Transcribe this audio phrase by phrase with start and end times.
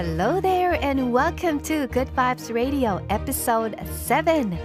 [0.00, 4.56] Hello there and welcome to Good Vibes Radio Episode 7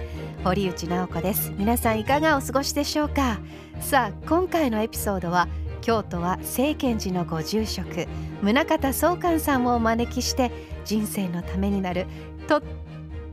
[0.44, 1.50] 堀内直子です。
[1.58, 3.40] 皆さんいかがお過ごしでしょうか？
[3.80, 5.48] さあ今回のエピソードは
[5.80, 8.06] 京都は聖賢寺のご住職
[8.42, 10.52] 宗像宗寛さんをお招きして
[10.84, 12.06] 人生のためになる
[12.46, 12.62] とっ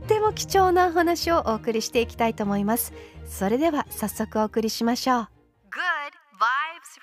[0.08, 2.92] ても貴重なお話をお送りしていきたいと思います。
[3.28, 5.28] それでは早速お送りしましょう。
[5.70, 6.98] Good Vibes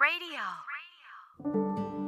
[1.47, 1.98] Radio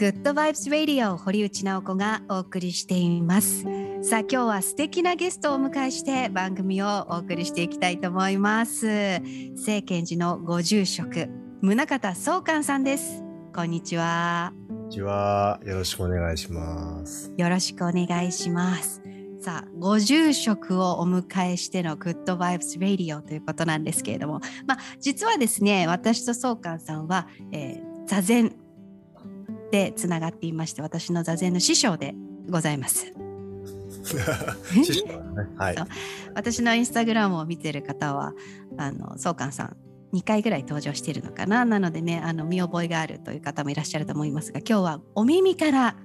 [0.00, 3.64] グッドバイブス Radio 堀内直子がお送りしています。
[4.00, 9.20] さあ今日は素敵なゲストをお迎えして番組をお送りしていきたいと思います。
[9.58, 11.28] 聖賢寺のご住職
[11.60, 13.22] 宗像宗寛さんです。
[13.54, 14.54] こんにちは。
[14.68, 15.60] こんにちは。
[15.66, 17.34] よろしくお願いします。
[17.36, 19.02] よろしくお願いします。
[19.42, 28.56] さあご住職をお迎えしてのグッドバイブス Radio ということなんですけれどもまあ実はですね私と宗寛さんは、えー、座禅
[29.70, 32.14] でつながっていまして私の座禅の師匠で
[32.48, 33.12] ございます。
[35.56, 35.76] はい、
[36.34, 38.32] 私のインスタグラムを見てる方は
[38.76, 39.76] あの宗寛さん
[40.12, 41.64] 2回ぐらい登場しているのかな？
[41.64, 45.96] なのでねあの見覚えがあるという方もいらっしゃると思いますが今日はお耳から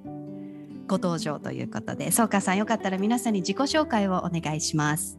[0.88, 5.18] ご登場ということで宗寛さんよかったら皆さんに自己紹介をお願いします。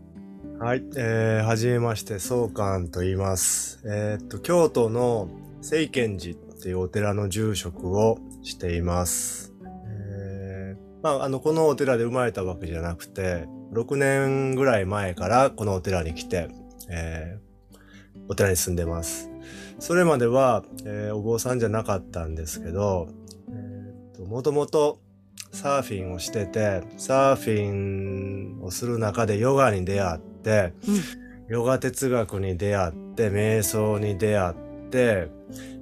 [0.58, 3.80] はい、えー、はじめまして宗寛と言います。
[3.84, 5.28] えー、っと京都の
[5.60, 9.52] 聖賢寺っていうお寺の住職をしています。
[9.86, 16.48] えー、まあ、あの、このお寺で生まれたわけじゃなくて、6年ぐらい前からこのお寺に来て、
[16.88, 19.30] えー、お寺に住んでます。
[19.78, 23.08] それまでは、えー、お坊さんじゃなかったんですけど、
[23.50, 24.98] えー、もともと
[25.52, 34.65] サーフィンをしてて、サーフィンをする中でヨガに出会って、うん、ヨガ哲学に出会って、瞑想に出会って、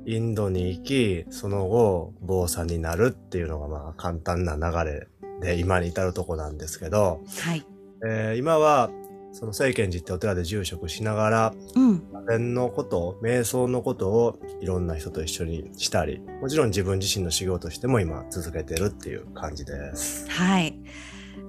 [0.07, 5.09] インドに行き、その後、坊さんになるっていうのがまあ簡単な流れ
[5.41, 7.65] で今に至るとこなんですけど、はい。
[8.07, 8.91] えー、今は、
[9.33, 12.03] その聖賢寺ってお寺で住職しながら、うん。
[12.29, 20.31] 禅のこと、瞑想のことをいろんな人と一緒にしたり、もちろん自分自身の修行としても今続けてるっていう感じです。
[20.31, 20.79] はい。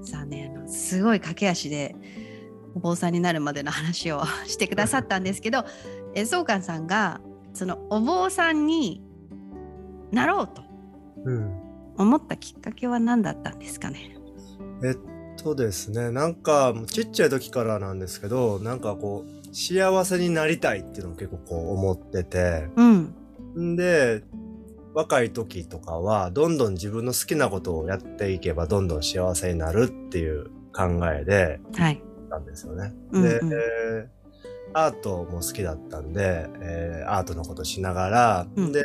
[0.02, 1.96] さあね、すごい駆け足で、
[2.76, 5.64] お坊さんになるまでの話を してくださったんですけど、
[6.14, 7.22] え宗寛さんが
[7.56, 9.02] そのお坊さんに
[10.12, 10.62] なろうと
[11.98, 14.16] 思ったきっかけは何だったんですかね、
[14.82, 14.98] うん、えっ
[15.38, 24.24] とですねなんかちっちゃい時からなんですけどなんかこう幸せになりたいっていうのを結構こう思ってて、うん、で
[24.94, 32.94] 若い時とかはどんどん自分の好きなことをやっていけばどんどん幸せになるっていう考えで、はい、なんですよね。
[33.14, 34.15] で、うんうん
[34.78, 38.84] アートも好きだったんで、えー、アートのことしながら、うん、で、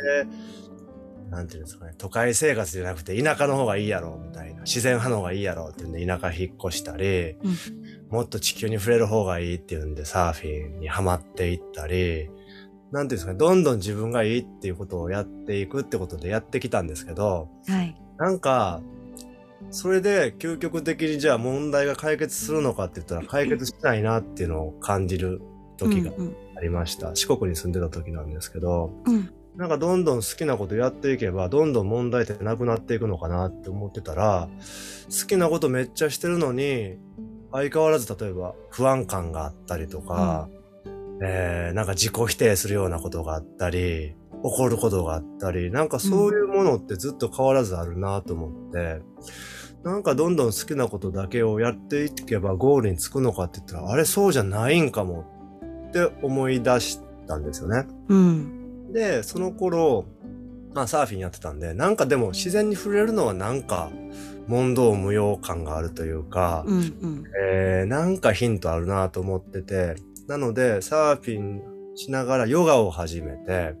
[1.29, 4.61] なんていうんですかね、都会生活じゃなくて田舎の方がいいやろ、みたいな。
[4.61, 7.55] 自然派の方がいいやろっていうんで田舎引っ越したり、うん、
[8.09, 12.29] もっと地球に触れる方がいいっていうんでサーフィンにはまっていったり、
[12.91, 18.81] なんていうんですかね、どんどん自分がいいっていうことをやっていくってことでやってきたんですけど、はい、なんか、
[19.69, 25.41] それで究極的にじゃあ問題が解決するのかって言ったら解決しないなっていうのを感じる
[25.87, 26.11] 時が
[26.55, 34.49] ありました、うんうん、四国に住んでた時なんですけど、うん、なんかどんどん好きなことやっていけばどんどん問題ってなくなっていくのかなって思ってたら
[35.09, 36.97] 好きなことめっちゃしてるのに
[37.51, 40.49] 相変わらず例えば不安感があったりとか、
[40.85, 49.01] うん、えー、なんか自己否定するようなことがあったり怒ることがあったりなんかそういうものってずっと変わらずあるなと思って、
[49.83, 55.25] うん、なんかどんどん好きなことだけをやっていけばゴールに着くのかって言ったらあれそうじゃないんかも
[55.91, 57.85] って思い出したんですよね。
[58.07, 60.05] うん、で、その頃、
[60.73, 63.91] まあサーフィンやってたんで、なんかでも自然に触れるのはなんか
[64.47, 69.95] 問答無用感があるというか、うんうん、えー、なんかヒントあるなと思ってて、
[70.27, 71.61] なのでサーフィン
[71.95, 73.75] しながらヨガを始めて、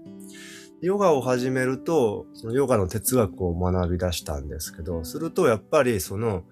[0.81, 6.43] ヨガを始めると、そのヨガの哲学を学び出したんですけど、するとやっぱりその、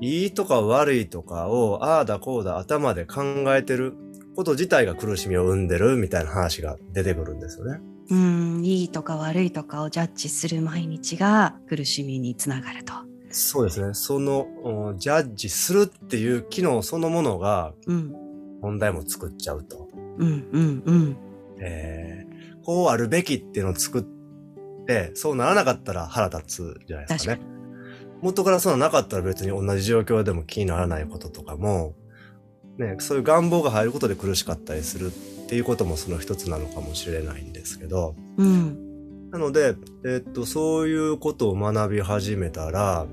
[0.00, 3.94] いいとか悪いとかを、ああだこうだ頭で考えてる
[4.38, 7.80] こと自体が苦しみを生んでるみたいな話が出てくるんですよね。
[8.08, 12.92] うん、いいとか悪いとかをジャッジする毎日が苦しみにつながると。
[13.32, 13.94] そうですね。
[13.94, 17.74] そのジャッジするっていう機能そのものが
[18.62, 19.88] 問題も作っちゃうと。
[20.18, 21.16] うんうんうん。
[21.58, 27.40] えー、こうあるべきっていうのを作ってそうならなかったら腹立つじゃないですかね。
[28.22, 31.96] 元からそうなかったら別に同じ状況でも気にならないこととかも
[32.78, 35.10] ね、そういう願望が入ることで苦しかったりするっ
[35.48, 39.74] ていうこともその一つなのかもしれないんですけど、うん、なので、
[40.06, 43.06] えっと、そういうことを学び始めたら、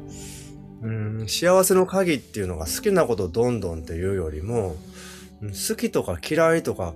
[0.81, 4.95] うん、幸せの鍵っていうのが好きなことどんどんっていうよりも、うん
[5.41, 6.93] 好きとか嫌いとか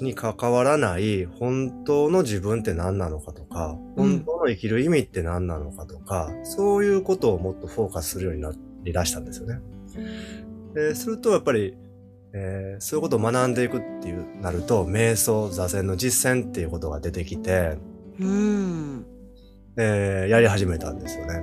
[0.00, 4.18] に関わらない本当の自分って何なのかとか、うん。
[4.18, 8.52] 本当の生きる意味って何なのかとか、そういうことをもっとフォーカスするようにな
[8.84, 9.60] りだしたんですよね。
[10.74, 11.76] でするとやっぱり、
[12.40, 17.76] えーそういうことを学んでいくっていうなると、瞑想、座禅の実践っていうことが出てきて、
[18.20, 19.06] うん
[19.76, 21.42] えーやり始めたんですよね。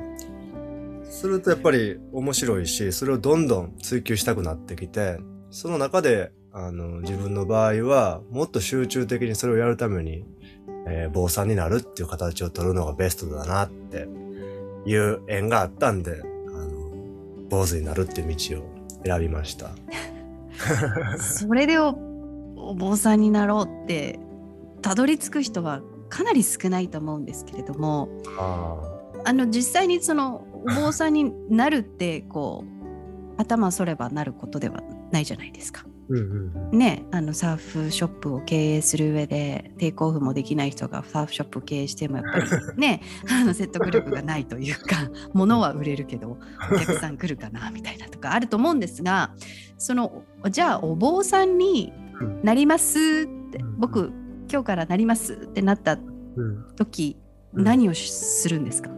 [1.04, 5.18] するとやっぱり面白いし、それをどんどん追求したくなってきて、
[5.52, 10.26] その中で、あの、自分の場合は、もっと集中的にそれをやるために、
[10.88, 14.08] えー坊さんになるっていう形を取るのがベストだなって
[14.86, 18.64] いう縁があったんで、あの、坊主になるっていう道を
[19.06, 19.72] 選びました。
[21.20, 21.98] それでお
[22.58, 24.20] お坊さんになろうって
[24.82, 28.78] たどり着く人はかなり少ないと思うんですけれどもあ
[29.26, 32.64] あの実際にそのお坊さんになるってこ
[33.38, 34.82] う頭そればなることでは
[35.12, 35.86] ないじゃないですか。
[36.10, 36.78] うんうんうん。
[36.78, 42.46] ねあのサーフショップを経営する上でテイクオフもできない人がサーフショップを経営してもやっぱり
[42.78, 46.38] ねあの説得力がないというか 物は売れるけど
[46.72, 49.34] お客さん来るかな みたいなとかあると思うんですが
[49.78, 51.92] そのじゃあお坊さんに
[52.44, 53.02] なりますっ
[53.52, 54.12] てうん僕
[54.52, 56.66] 今日からなりますってなったうん。
[56.76, 57.18] 時
[57.54, 57.64] うん。
[57.64, 58.92] 何をしするんですか、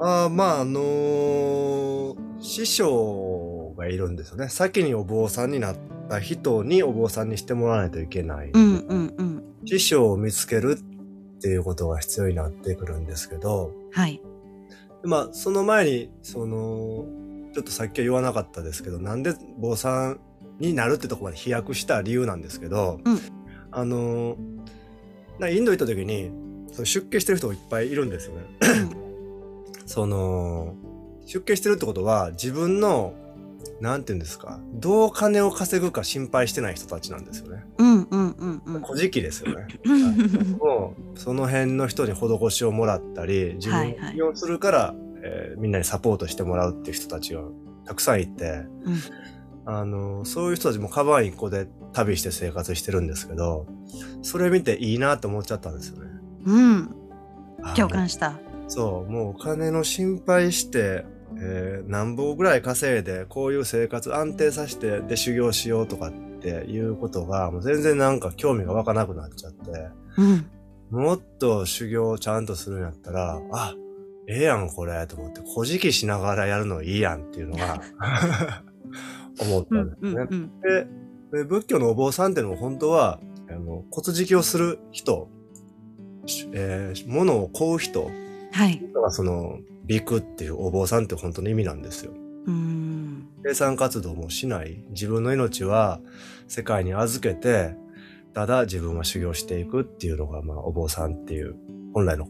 [0.00, 4.48] ああ、まあ、あのー師匠がいるんですよね。
[4.48, 5.76] 先にお坊さんになっ
[6.08, 8.50] た人にお坊さんにしてもらわないといけない。
[8.52, 14.22] うんうんうん師匠を見つけるっていうことが必要になってくるんですけど、はい
[15.04, 17.06] まあ、その前に、その、
[17.52, 20.20] ちょっとさっきは言わなかったですけど、なんで坊さん
[20.58, 23.20] になるってとこまで飛躍した理由なんですけど、うん
[23.70, 24.36] あの
[25.50, 26.30] インド行った時に、
[26.72, 28.42] その出家してる人がいっぱいいるんですよね。
[29.86, 30.74] その、
[31.26, 33.14] 出家してるってことは自分の、
[33.80, 37.64] なんて言うんですか、どう金を稼ぐか心配してない人たちなんですよね。
[37.78, 39.66] うんうんうんうん古事記ですよね。
[39.84, 47.42] うんもう、その辺の人に施しをもらったり、自分はいはいをするから、えーみんなにサポートしてもらうっていう人たちが
[47.84, 48.96] たくさんいて、うん
[49.64, 53.66] あの、そういう人たちもカバン一個で旅して生活してるんですけど、
[54.22, 56.10] それ見ていいなと思っちゃったんですよね。
[56.46, 56.94] うん
[57.76, 58.38] 共感した
[58.68, 61.04] そう、もうお金の心配して、
[61.40, 69.58] えー何本ぐらい稼いで、こういう生活安定させて、で修行しようとかっていうことが、もう全然なんか興味が湧かなくなっちゃって、
[70.16, 70.46] うん。
[70.90, 73.74] もっと修行をちゃんとするんやったら、あ、
[74.28, 77.80] ええやんこれ、と思って、古事記しながらやるのいいやんっていうのが、
[79.40, 80.26] 思ったうんんですね。
[80.30, 80.86] うんうんで
[81.30, 83.20] で仏教のお坊さんっていうのも本当は、
[83.50, 85.28] あの、骨敷きをする人、
[86.24, 88.10] しえー物を買う人
[88.52, 88.82] はい。
[88.94, 89.58] がその、
[89.88, 92.12] ビクっていうお坊さんって本当の意味なんですよ。
[92.46, 94.84] うん生産活動もしない。
[94.90, 96.00] 自分の命は
[96.46, 97.74] 世界に預けて、
[98.34, 101.56] ただ自分は修行していくっていうのが、まあ、お坊さんっていう
[101.94, 102.28] 本来の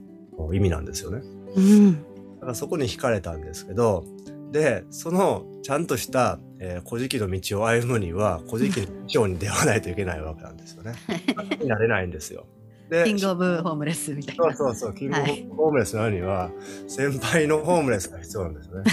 [0.54, 1.20] 意味なんですよね。
[1.56, 1.92] うん
[2.36, 4.04] だからそこに惹かれたんですけど、
[4.52, 10.94] で、そのちゃんとした、えー古事記の道を歩むには、古事記の道に出会わないといけないわけなんですよね。
[11.60, 12.46] になれないんですよ。
[12.88, 14.56] で、キングオブホームレスみたいな。
[14.56, 15.48] そうそうそう、キングオブはい。
[15.50, 16.50] ホームレスなのには、
[16.86, 18.84] 先輩のホームレスが必要なんですよね。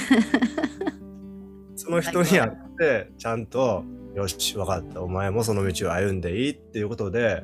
[1.75, 3.83] その人に会って、ちゃんと、
[4.15, 5.01] よし、わかった。
[5.01, 7.43] お前もその道を歩んでいいっていうことで、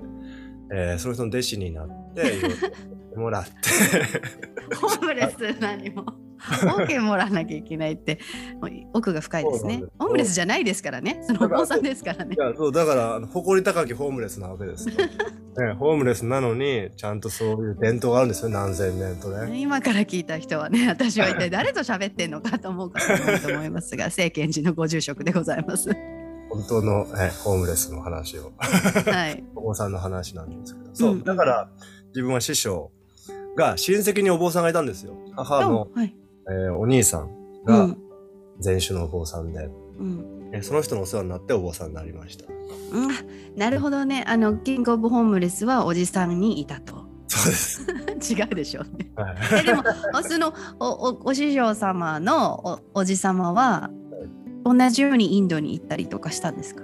[0.74, 2.24] えーその人の弟子になって
[3.16, 3.52] もらって、
[4.76, 6.06] ホームレス何も
[6.42, 8.20] OK もらわなきゃいけないって
[8.94, 14.96] 奥が深いですねホームレスじゃないですからねそのお坊さんですからねそう、だから、誇り高きホームレスなわけですよ。
[15.58, 19.60] ね、ホームレスなのに、ちゃんとそういう伝統があるんですよ、何千年とね。
[19.60, 25.90] 今から聞いた人はね私は一体誰と喋ってんのかと思うかと思うと思いますが 聖賢寺のご住職でございます
[26.50, 28.54] 本当の、えホームレスの話を。
[28.58, 30.90] はい お坊さんの話なんですけど。
[30.94, 31.70] そう、うんだから、
[32.08, 32.92] 自分は師匠
[33.58, 35.16] が、親戚にお坊さんがいたんですよ。
[35.36, 36.16] 母の、はい
[36.52, 37.30] えーお兄さん
[37.66, 37.98] うがん。
[38.60, 40.50] 禅宗のお坊さんで、うん。
[40.54, 42.46] えーその人のお世話になってお坊さんになりました。
[42.92, 43.12] うん。
[43.12, 43.16] あ
[43.56, 44.24] なるほどね。
[44.28, 47.06] あのキングオブホームレスはおじさんにいたと。
[47.28, 47.88] そうです。
[48.34, 49.12] 違うでしょうね。
[49.16, 49.36] はい。
[49.62, 49.84] えでも
[50.18, 53.90] おそのおおお師匠様のおおじ様は
[54.66, 56.84] 同じようにインドに行ったりとかしたんですか？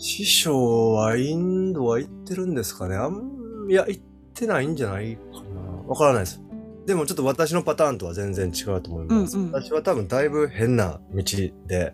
[0.00, 2.94] 師匠はインドは行ってるんですかね。
[2.94, 4.02] あん、いや、行っ
[4.32, 5.20] てないんじゃないか
[5.54, 5.88] な。
[5.88, 6.40] わからないです。
[6.88, 9.36] でもちょっと私のパターンとは全然違うと思います。
[9.36, 11.22] うんうん私は多分だいぶ変な道
[11.66, 11.92] で、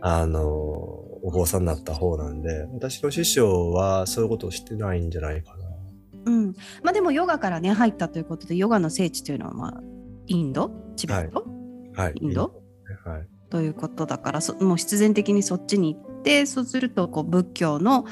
[0.00, 5.64] あの、お坊さんになった方なんで、私の師匠はそういうことをしてないんじゃないかな。
[6.26, 6.46] うん、
[6.82, 9.82] まあでもヨガからね入ったということでヨガの聖地というのはまあ
[10.28, 10.70] インド？
[10.96, 11.44] チベット、
[11.94, 12.12] はい。
[12.20, 12.62] インド？
[13.04, 13.26] はい。
[13.50, 18.06] ということだからそもう必然的にそっちに行ってそうするとこう仏教の、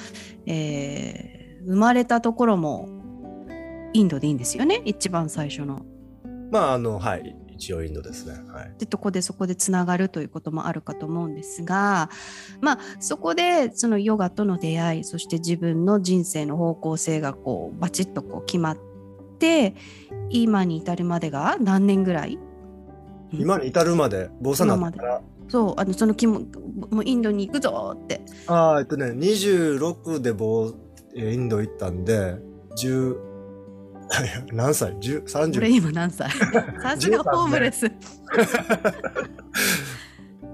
[0.47, 2.89] えー生まれたところも
[3.93, 4.81] インドでいいんですよね？
[4.87, 5.85] 一番最初の。
[6.51, 7.37] まあ、あの、はい。
[7.51, 8.35] 一応インドですね。
[8.53, 8.75] はい。
[8.79, 12.09] でとこでそこでつながるということもあるかと思うんですが
[12.61, 18.79] まあそこでそのヨガとの出会いそして自分の人生の方向性がこうバチッとこう決まっ
[19.41, 19.75] て
[20.31, 22.39] 今に至るまでが何年ぐらい？
[23.33, 26.43] 今に至るまで、坊さんになったら、そうあのその気も
[26.91, 30.73] もうインドに行くぞってああ、えっとね、26で坊、
[31.17, 32.37] えーインド行ったんで、
[32.77, 33.17] 10、
[34.53, 35.69] 何歳 ?10、俺 30?
[35.69, 36.31] 今何歳？
[36.81, 37.91] さすがホームレス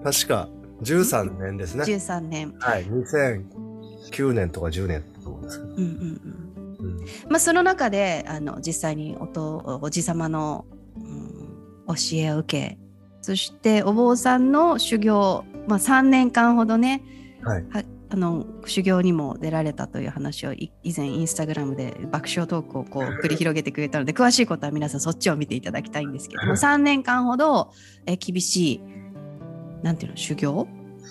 [0.03, 0.49] 確か
[0.83, 1.85] 13年ですね。
[1.85, 2.85] 13年はい。
[2.87, 5.75] 2009年とか10年だと思うんですけど。
[5.75, 6.45] うんうんうん
[6.81, 12.79] うんまあその中であの実際におとおじさまの、うん、教えを受け
[13.23, 17.03] そしてお坊さんの修行、まあ、3年間ほどね
[17.43, 17.65] はい。
[18.15, 27.73] あの修行にも出られたという話をい以前インスタグラムで爆笑トークをこう繰り広げてくれたので詳しいことは皆さんそっちを見ていただきたいんですけども3年間ほど
[28.07, 28.81] え厳しい
[29.83, 30.69] なんていうの修行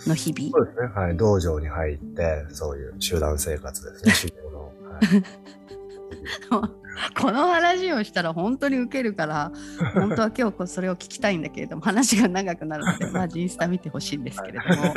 [0.07, 0.49] の日々？
[0.49, 0.87] そうですね。
[0.95, 1.17] はい。
[1.17, 4.11] 道場に入って、そういう集団生活ですね。
[4.15, 4.59] 修行の。
[4.63, 4.69] は
[5.01, 6.73] い
[7.19, 9.51] この話をしたら本当にウケるから
[9.93, 14.93] 本当は今日それを聞きたいんだけれども話が長くなるので まずインスタ見てほしいんですけれども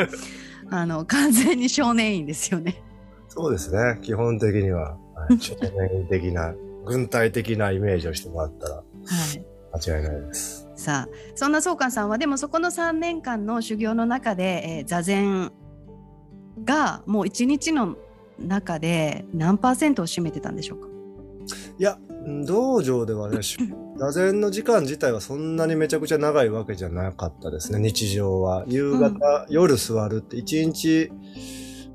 [0.71, 2.83] あの完全に少年院ですよね。
[3.29, 3.99] そうですね。
[4.03, 6.55] 基本的には、はい、少年的な、
[6.87, 8.83] 軍隊的なイメージをしてもらったらは
[9.35, 9.47] い
[9.85, 10.69] 間違いないです。
[10.75, 15.53] さあそんな宗寛さんはでもそこの3年間の修行の中で、えー座禅
[16.65, 17.97] がもう一日の
[18.39, 20.89] 中で何パーセントを占めてたんでしょうか？
[21.79, 21.99] いや、
[22.47, 23.59] 道場ではね、し
[23.99, 28.65] 座禅の時間自体はそんなにめちゃくちゃ長いわけじゃなかったですね、日常は。
[28.67, 31.11] 夕方、夜座るって1日、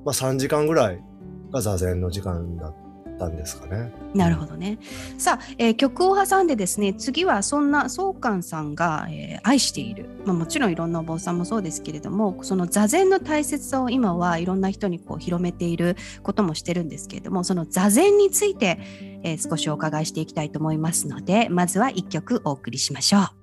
[0.05, 1.03] まあ3時間ぐらい
[1.51, 2.75] が座禅の時間だっ
[3.21, 3.91] たんですかね。
[4.15, 4.79] なるほどね。
[5.19, 18.79] さあ、えー曲を挟んでですね次はそんな宗寛さんが、えー愛している、まあ、もちろんいろんなお坊さんもそうですけれどもその座禅の大切さを今はいろんな人にこう広めていることもしてるんですけれどもその座禅について、
[19.23, 23.40] えー少しお伺いしていきたいと思いますのでまずは一曲お送りしましょう。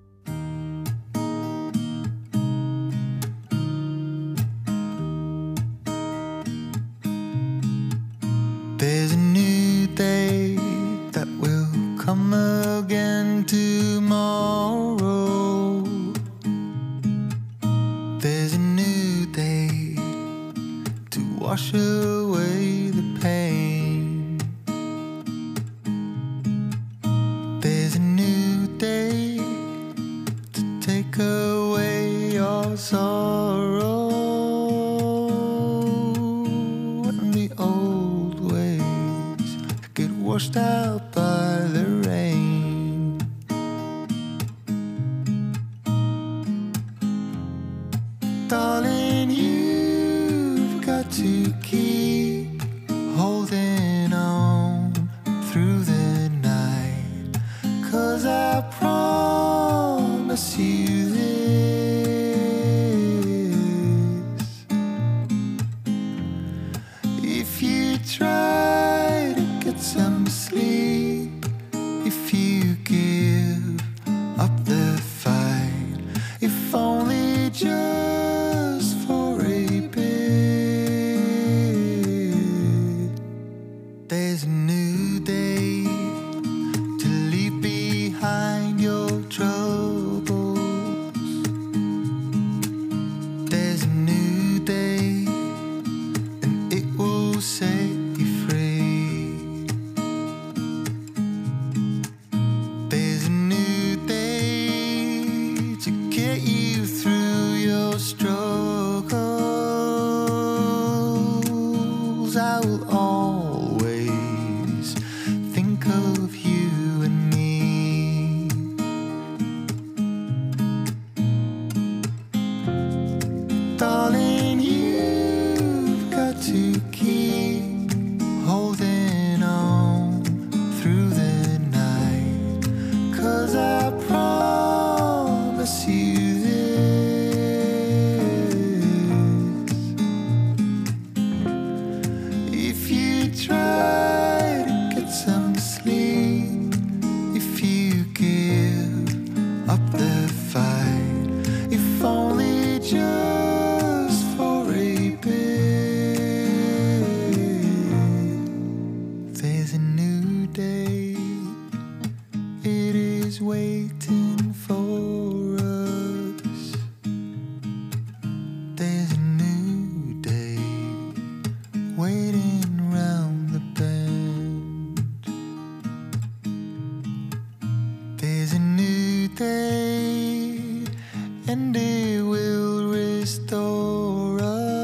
[181.88, 184.78] It will restore us.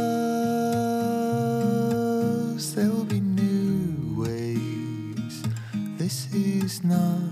[2.74, 5.42] There'll be new ways.
[5.98, 7.23] This is not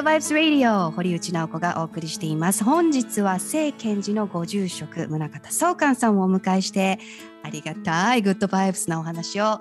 [0.00, 2.64] ドバイブス Radio 堀内直子がお送りしています。
[2.64, 6.98] 本日は聖賢寺のご住職宗像宗寛さんをお迎えして
[7.42, 9.60] ありがたいグッドバイブスなお話を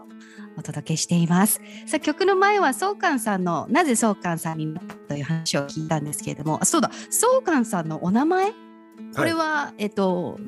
[0.58, 1.60] お届けしています。
[1.88, 6.58] さあ曲の前は宗寛さんのなぜ宗寛さんになったという話を聞いたんですけれども。
[6.62, 6.90] あそうだ。
[7.10, 8.54] 宗寛さんのお名前？
[9.18, 10.40] これは、えっと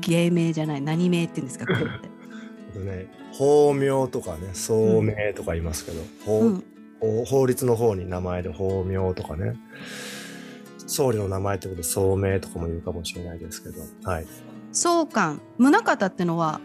[0.00, 0.80] 芸名じゃない。
[0.80, 1.66] 何名って言うんですか？
[1.68, 2.78] これって。
[2.78, 6.54] ね、法名とかね、宗名とか言いますけど、法うん。
[6.56, 6.62] 法
[7.00, 9.56] 法律の方に名前で法名とかね、
[10.86, 14.26] 僧侶の名前ってことで宗名とかも言うかもしれないですけど、はい。
[14.72, 16.60] 宗寛宗像ってのは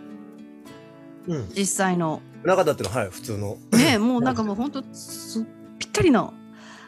[1.27, 1.49] うん。
[1.55, 5.45] 実際の中田っていうのは、はい、普通の、ねえもうなんかもう本当す
[5.79, 6.33] ぴったりの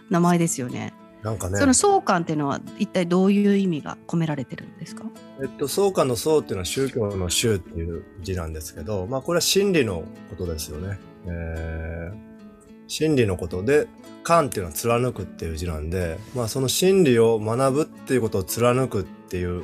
[0.10, 0.94] 名前ですよね。
[1.24, 5.06] なんかねそ、の相関っていうのは一体どういう意味が込められてるんですか？
[5.42, 11.00] えっと、宗家の宗っていうのは宗教の宗っていう字なんですけど、まあこれは真理のことですよね。
[11.28, 12.35] えー
[12.88, 13.88] 真理のことで、
[14.24, 19.64] 観っていうのは貫くっていう字なんで、まあその真理を学ぶっていうことを貫くっていう、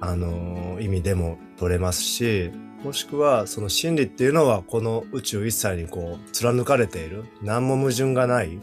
[0.00, 2.50] あのー意味でも取れますし、
[2.82, 8.58] もしくはその真理っていうのはこの宇宙一切にこう貫かれている、何も矛盾がない、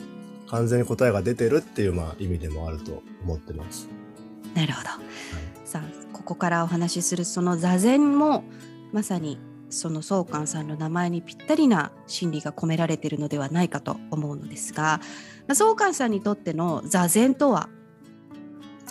[0.47, 3.88] 完全に答えが出てるっていうまあ意味でもあると思ってます。
[4.54, 4.89] なるほど。
[5.65, 8.43] さあここからお話しするその座禅も
[8.91, 9.39] まさに
[9.71, 14.99] その相関さんの名前にぴったりな真理が込められているのではないかと思うのですが、
[15.47, 17.69] まあ、相関さんにとっての座禅とは、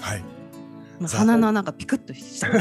[0.00, 0.20] はい。
[0.98, 2.48] まあ、座禅鼻のなんかピクッとした。
[2.50, 2.56] ズ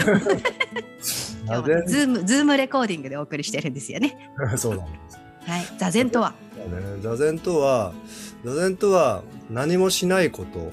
[1.45, 4.31] ームズームレコーディングでお送りしてるんですよね。
[4.57, 5.17] そうなんです。
[5.49, 6.33] はい、座禅とは？
[6.57, 7.93] ね、座禅とは
[8.43, 10.71] 座禅とは何もしないこと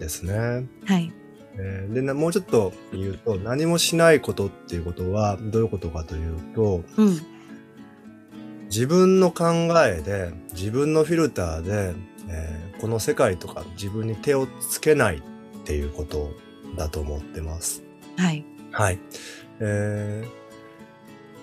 [0.00, 0.66] ですね。
[0.86, 1.12] はい。
[1.58, 7.20] えーでなもうちょっと言うと何もしないことっていうことはどういうことかというとうん。
[8.66, 9.44] 自分の考
[9.86, 11.94] えで自分のフィルターで、
[12.28, 15.20] えーこの世界とか自分に手をつけないっ
[15.64, 16.32] ていうこと
[16.76, 17.82] だと思ってます。
[18.18, 18.44] はい。
[18.72, 18.98] はい。
[19.60, 20.44] えー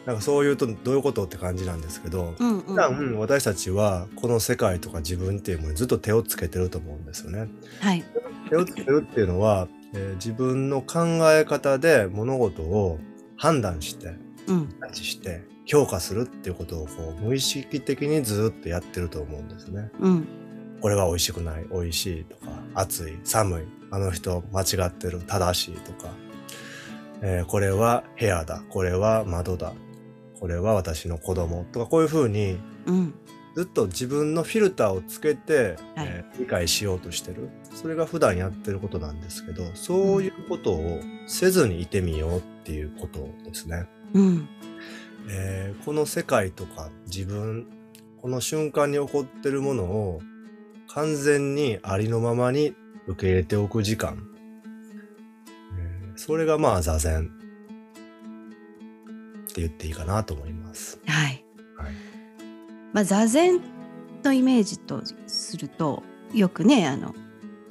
[0.06, 7.48] なんかそう言うとどういうことって感じなんですけど、うんうん普段私たちはこの世界とか自分っていうものにずっと手をつけてると思うんですよね。
[7.80, 8.04] はい。
[8.50, 11.00] 手をつけるっていうのは、えー自分の考
[11.32, 13.00] え方で物事を
[13.38, 14.16] 判断して、
[14.48, 14.70] うん。
[14.70, 19.90] ジャッジして、評価するっていうことをこう無意識的にずっとやってると思うんですね。
[20.00, 20.28] うん。
[20.82, 26.14] これは美味しくない、美味しいとか、暑い、寒い、あの人間違ってる、正しいとか、
[27.22, 29.74] えーこれは部屋だ、これは窓だ、
[30.40, 33.14] これは私の子供とか、こういうふうにうん。
[33.56, 37.50] ずっと自分のフィルターをつけて、はいえー理解しようとしてる。
[37.76, 43.86] それが普段やってることなんですけど、そういうことをせずにいてみようっていうことですね。
[44.14, 44.50] うん。
[45.30, 47.68] えーこの世界とか自分、
[48.22, 50.22] この瞬間に起こってるものを
[50.88, 52.74] 完全にありのままに
[53.08, 54.24] 受け入れておく時間。
[55.78, 57.30] えーそれがまあ座禅
[59.50, 61.00] って言っていいかなと思います。
[61.06, 61.26] はい。
[61.26, 61.41] はい。
[62.94, 63.60] まあ、座禅
[64.24, 67.16] のイメージとするとよくねあの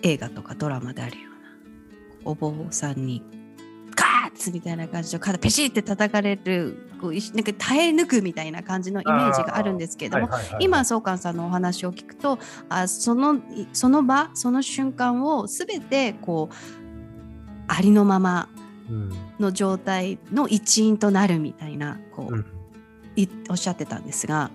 [0.03, 3.23] 映画とかドラマであるようなお坊さんに
[3.95, 16.55] ガーッツみたいな感じで肩ペシって叩かれるこうなんか耐え抜くみたいな感じのイメージがあるんですけれども、はいはいはい今宗寛さんのお話を聞くとあそのいその場その瞬間を全てこう
[17.69, 18.49] ありのまま
[18.91, 19.13] うん。
[19.39, 22.47] の状態の一員となるみたいなこう、うん。
[23.17, 24.51] いおっしゃってたんですが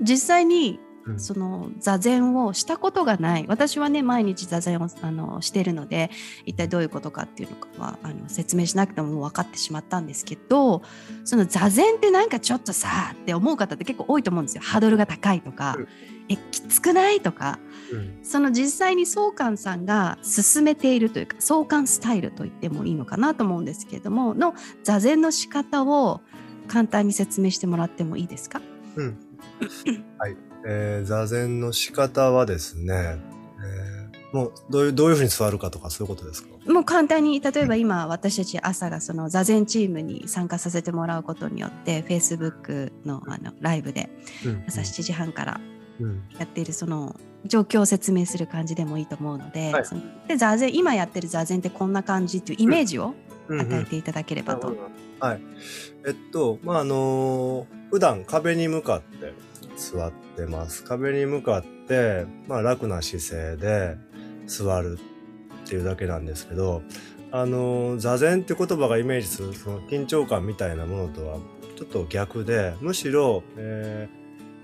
[0.00, 1.18] 実際にうん。
[1.18, 3.46] その座禅をしたことがない。
[3.48, 6.10] 私はね毎日座禅をあのしてるので
[6.44, 10.82] 一体どういうことかっていうのかはあの説明しなくてももう分かってしまったんですけど
[11.24, 14.62] その座禅ってなんかちょっとさって思う方って結構多いと思うんですよ。
[14.62, 15.88] ハードルが高いとか、うん。
[16.28, 17.58] えきつくないとか
[17.90, 18.18] うん。
[18.22, 26.20] その実際に宗寛さんが進めているというか宗寛スタイルと言ってもいいのかなと思うんですけれどもの座禅の仕方を
[26.66, 28.60] 簡単に説明してもらってもいいですか？
[28.96, 29.18] うん
[30.18, 33.18] はい、えー座禅の仕方はですね、
[33.62, 36.50] えーもうどういうどういうふうに座るかとかそういうことですか？
[36.70, 44.10] もう簡単に例えば今私たち朝がその座禅チームに参加させてもらうことによって Facebook のあのライブで
[44.44, 44.64] うん。
[44.68, 45.60] 朝7時半から
[45.98, 46.22] うん。
[46.38, 47.16] やっているその
[47.46, 49.84] 状況を説明する感じでもいいと思うので,、はい。
[50.28, 53.14] で座禅今やってる座禅ってこんな感じっていうイメージを
[53.48, 53.60] うん。
[53.60, 53.66] うん。
[53.66, 54.76] 与えていただければと。
[55.20, 55.40] はい。
[56.06, 59.32] えっと、まあ、あの普段壁に向かって
[59.78, 60.84] 座ってます。
[60.84, 63.96] 壁に向かって、まあ、楽な姿勢で
[64.46, 64.98] 座る
[65.64, 66.82] っていうだけなんですけど、
[67.30, 71.38] あの座禅って言葉がイメージするその緊張感みたいなものとは
[71.76, 74.18] ちょっと逆で、むしろ、えー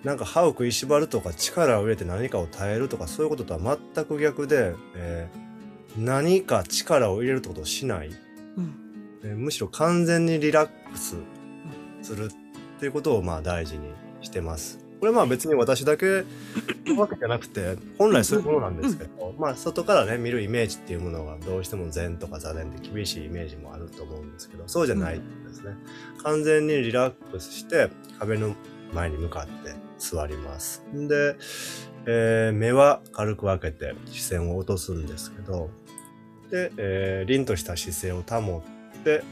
[0.04, 5.44] なんか歯を食いしばるとか力を入れて何かを耐えるとかそういうこととは全く逆で、えー
[5.96, 8.08] 何か力を入れるってことをしない。
[8.08, 8.10] う
[8.60, 8.74] ん
[9.22, 11.16] えーむしろ完全にリラックス
[12.02, 12.28] するっ
[12.80, 13.88] ていうことをまあ大事に
[14.20, 14.83] してます。
[15.04, 16.24] これまあ別に私だけ
[16.86, 25.74] のわけじゃなくて本来そういうものなんですけど、まあ外からね見るイメージっていうものがどうしても禅とか座禅って厳しいイメージもあると思うんですけどそうじゃないんですね。
[26.22, 28.54] 完全にリラックスして壁の
[28.94, 30.82] 前に向かって座ります。
[30.94, 31.36] で、
[32.06, 35.68] えー目は軽く開けて視線を落とすんですけど
[36.50, 38.62] で、えー凛とした姿勢を保
[38.96, 39.22] って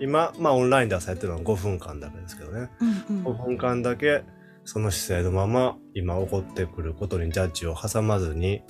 [0.00, 2.70] 今、まあオンラインで朝やってるのは5分間だけですけどね。
[2.80, 4.24] うんうん5分間だけ
[4.66, 8.62] その姿勢のまま今起こってくることにジャッジを挟まずに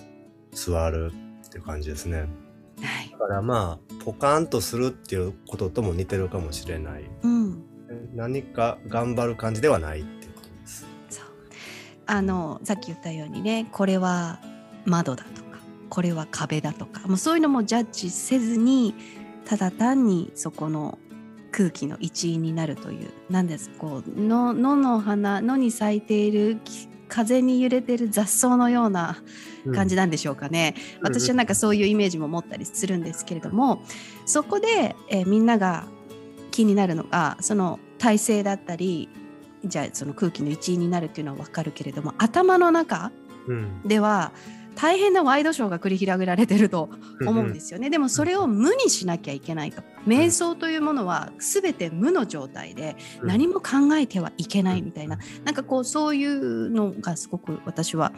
[0.52, 1.10] 座る
[1.46, 2.20] っていう感じですね。
[2.20, 7.04] はいだからまあポカンとするっていうこととも似てるかもしれない。
[7.22, 7.62] うん
[8.14, 10.86] 何か頑張る感じではないっていうことです。
[11.08, 11.24] そう
[12.04, 14.38] あのさっき言ったようにねこれは
[14.84, 18.94] 窓だとかこれは壁だとかもうそういうのもジャッジせずに
[19.46, 20.98] ただ単にそこの
[21.52, 29.16] 空気の一員になるという何ですこう野野の花野に咲いているき風に揺れてる雑草のような
[29.74, 31.14] 感じなんでしょうかね、うん。
[31.14, 33.82] 私はなんかそういうイメージも持ったりするんですけれども
[34.24, 35.86] そこで、えーみんなが
[36.50, 39.08] 気になるのがその体勢だったり
[39.64, 43.12] じゃあその空気の一員になるっていうのは分かるけれども頭の中
[43.46, 43.82] うん。
[43.84, 44.32] では
[44.76, 46.90] 大変なワイドショーが繰り広げられてると
[47.26, 47.90] 思うんですよね。
[47.90, 49.82] でもそれを無にしなきゃいけないと。
[50.06, 53.28] 瞑想というものは全て無の状態でうん。
[53.28, 58.12] 何も考えてはいけないみたいな、なんかこうそういうのがすごく私は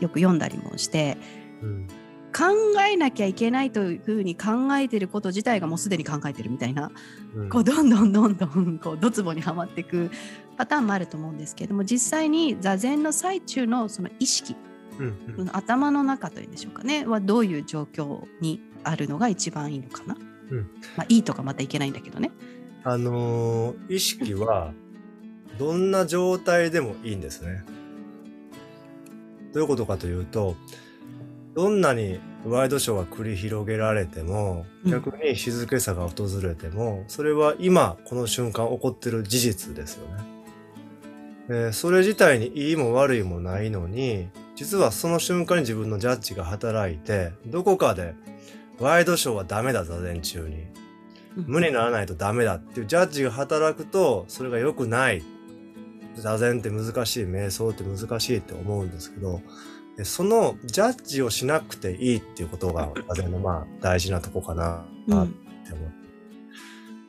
[0.00, 1.16] よく読んだりもして、
[1.62, 1.88] うん。
[2.34, 2.44] 考
[2.88, 6.90] えなきゃいけないというふうに考えてること自体がもうすでに考えてるみたいな、
[7.34, 7.48] うん。
[7.48, 10.10] こうどんどんどんどんこうドツボにはまっていく
[10.56, 14.56] パターンもあると思うんですけれども実際に座禅の最中のその意識
[14.98, 20.16] うんうん頭の中というんでしょうかねはどういう状況にあるのが一番いいのかな、
[20.50, 20.58] うん
[20.96, 22.30] まあ、いいとかまたいけないんだけどね。
[22.84, 24.72] あのー意識は
[25.58, 27.64] どんな状態でもいいんですね。
[29.52, 30.56] どういうことかというと、
[31.54, 40.24] どんなにワイドショーが繰り広げられても、うん逆に静けさが訪れても、それは今この瞬間起こってる事実ですよね。
[41.48, 48.14] えーそれ自体にいいも悪いもないのに、実はその瞬間に自分のジャッジが働いて、どこかで
[48.78, 50.66] ワイドショーはダメだ、座禅中に。
[51.34, 55.22] 無にならないとダメだっていうジャッジが働くと、それが良くない。
[56.16, 59.40] 座禅って難しい、瞑想って難しいって思うんですけど、
[59.96, 65.92] でそのジャッジをしなくていいっていうことが 座禅のまあ大事なとこかなうんって思う。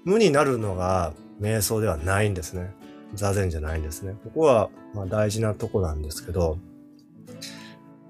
[0.05, 2.73] 無になるのが瞑想ではないんですね。
[3.13, 4.15] 座禅じゃないんですね。
[4.23, 6.57] ここはまあ大事なとこなんですけど、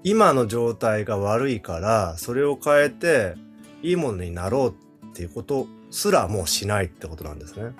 [0.02, 3.34] 今の状態が悪いから、それを変えて
[3.82, 7.72] いいものになろうっていうことすらもうしないってことなんですね。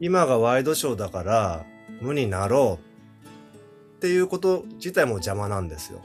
[0.00, 1.64] 今がワイドショーだから
[2.00, 6.00] 無になろうっていうこと自体も邪魔なんですよ。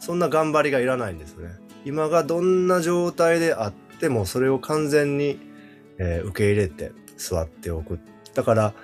[0.00, 1.50] そんな頑張りがいらないんですね。
[1.84, 5.38] 今がどんな状態であってもそれを完全に、
[5.98, 8.00] えー受け入れて座っておく。
[8.34, 8.74] だから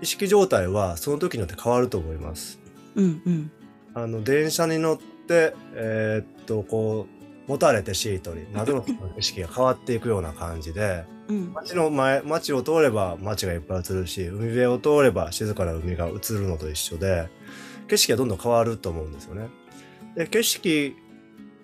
[0.00, 2.59] 意識状態はその時によって変わると思います。
[2.94, 3.50] うんうん
[3.92, 7.06] あの電車に乗ってえーっとこ
[7.46, 17.28] う持たれてシートに窓の景色が変わっていくような感じでうん街の前街を通れば街がいっぱい映るし海辺を通れば静かな海が映るのと一緒で
[17.88, 19.48] 景色がどんどん変わると思うんですよね。
[20.14, 20.96] で景色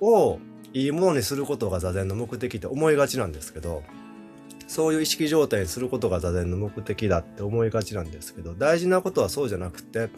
[0.00, 0.38] を
[0.72, 3.82] いいものにすることが座禅の目的って思いがちなんですけど
[4.66, 10.10] そういう意識状態にすることが座禅の目的だって思いがちなんですけど大事なことはそうじゃなくて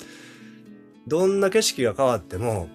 [1.08, 2.68] どんな景色が変わっても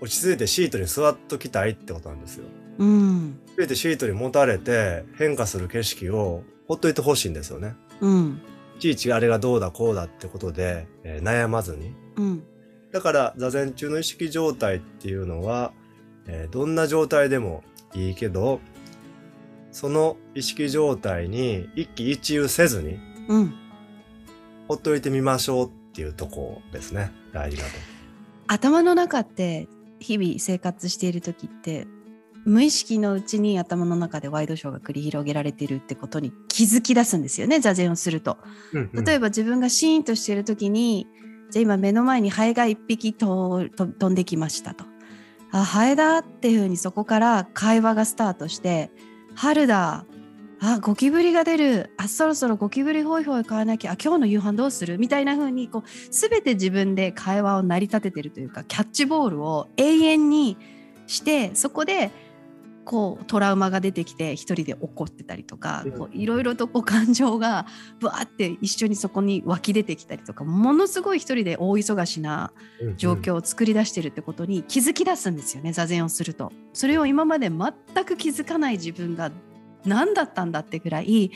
[0.00, 2.44] 落ち着いてシートに座っときたいってことなんですよ。
[2.78, 7.74] うん全てシートに持たれて変化する景色をほっといてほしいんですよね。
[8.00, 8.42] うん
[8.76, 11.92] いちいちあれがどうだこうだってことで、えー悩まずに。
[12.16, 12.42] うん
[12.92, 15.72] だから座禅中の意識状態っていうのは
[16.26, 17.64] えーどんな状態でも
[17.94, 18.60] いいけど、
[19.72, 23.54] その意識状態に一喜一憂せずに、うん
[24.68, 27.10] ほっといてみましょうっていうとこですね。
[27.32, 27.70] 大事だと。
[28.46, 29.68] 頭の中って
[30.00, 31.86] 日々生活している時って
[32.44, 38.38] 無意識のうちに頭の中でワイドショーが繰り広げられているってことに気づき出すんですよね座禅をすると。
[38.72, 41.06] 例えば、ば自分がシーンとしている時に
[41.50, 44.84] じゃあ今目の前にハエが一匹とと飛んできましたと。
[45.50, 48.90] あハエだっていうふうにそこから会話がスタートして
[49.34, 50.04] 春だ
[50.60, 51.90] あゴキブリが出る。
[51.96, 53.92] あそろそろゴキブリホイホイ買わなきゃ。
[53.92, 54.98] あ今日の夕飯どうする？
[54.98, 60.56] みたいな風にこう全て自分で会話を成り立ててるというかキャッチボールを永遠に
[61.06, 62.10] してそこで
[62.84, 67.66] こうトラウマが出てきて一人で怒ってたりとかいろいろとこう感情が
[68.00, 72.50] ぶわーって一緒にそこに湧き出てきたりとかものすごい一人で大忙しな
[72.96, 76.50] 状況を作り出してるってことに気づき出すんですよね座禅をすると。
[76.72, 77.72] それを今まで全
[78.06, 79.30] く気づかない自分が
[79.88, 81.32] 何だったんだってぐらい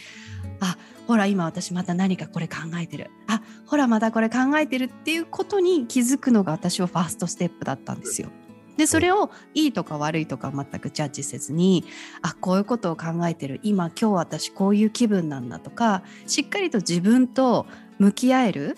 [0.60, 3.10] あほら今私また何かこれ考えてる。
[3.26, 8.28] あほらまたこれ考えてるっていうことに気づくのが私はファーストステップだったんですよ。
[8.76, 11.84] でそれをいいとか悪いとか全くジャッジせずに
[12.22, 13.60] あこういうことを考えてる。
[13.62, 17.66] 今今日私こういう気分なんだとかしっかりと自分と
[17.98, 18.76] 向き合える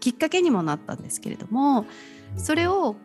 [0.00, 1.86] きっかけにもなったんですけれども
[2.36, 2.96] それを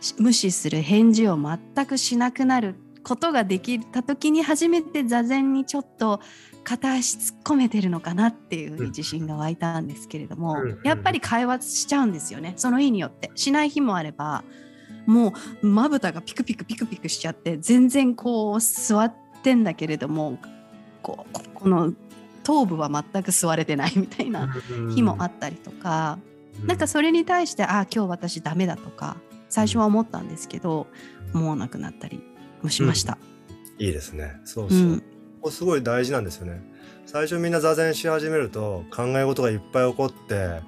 [0.00, 6.20] し無視する返事を全くしなくなることができた時に初めて座禅にちょっと
[6.64, 10.70] 片足突っ込めてるのかなっていうふうに自信が湧いたんですけれども、うん。
[10.70, 12.54] うんやっぱり会話しちゃうんですよね。
[12.56, 13.30] その日によって。
[13.34, 14.44] しない日もあれば
[15.06, 15.32] も
[15.62, 20.38] うまぶたがピクピクピクピクしちゃって全然こう座ってんだけれども
[21.02, 21.94] こうここの
[22.44, 24.54] 頭部は全く座れてないみたいな
[24.94, 26.18] 日もあったりとか、
[26.66, 29.16] なんかそれに対してあ今日私ダメだとか
[29.48, 30.86] 最初は思ったんですけど
[31.34, 32.22] 思わなくなったり
[32.62, 33.18] もしました。
[33.78, 34.40] いいですね。
[34.44, 34.78] そうそう。
[34.78, 35.02] うん
[35.40, 36.60] ここすごい大事なんですよね。
[37.06, 40.60] 最初みんな座禅し始めると考え事がいっぱい起こって、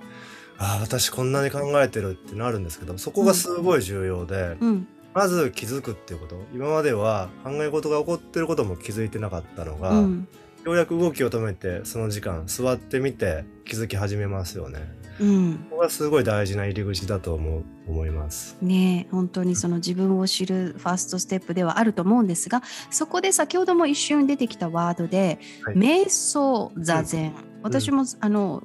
[0.58, 6.40] ああ、私こんなに考えてるってなるんですけど、そこがすごい重要で、うんまず気づくっていうこと。
[6.54, 10.28] 今までは考え事が起こってることも気づいてなかったのが、うん
[10.64, 14.78] ようやく動きを止めて、その時間座ってみて気づき始めますよね。
[15.20, 18.56] うんここがすごい大事な入り口だと思う思います。
[18.62, 28.62] ねえ本当にその自分を知るファーストステップではあると思うんですがそこで先ほども一瞬出てきたワードで、はい瞑想座禅、私も、あの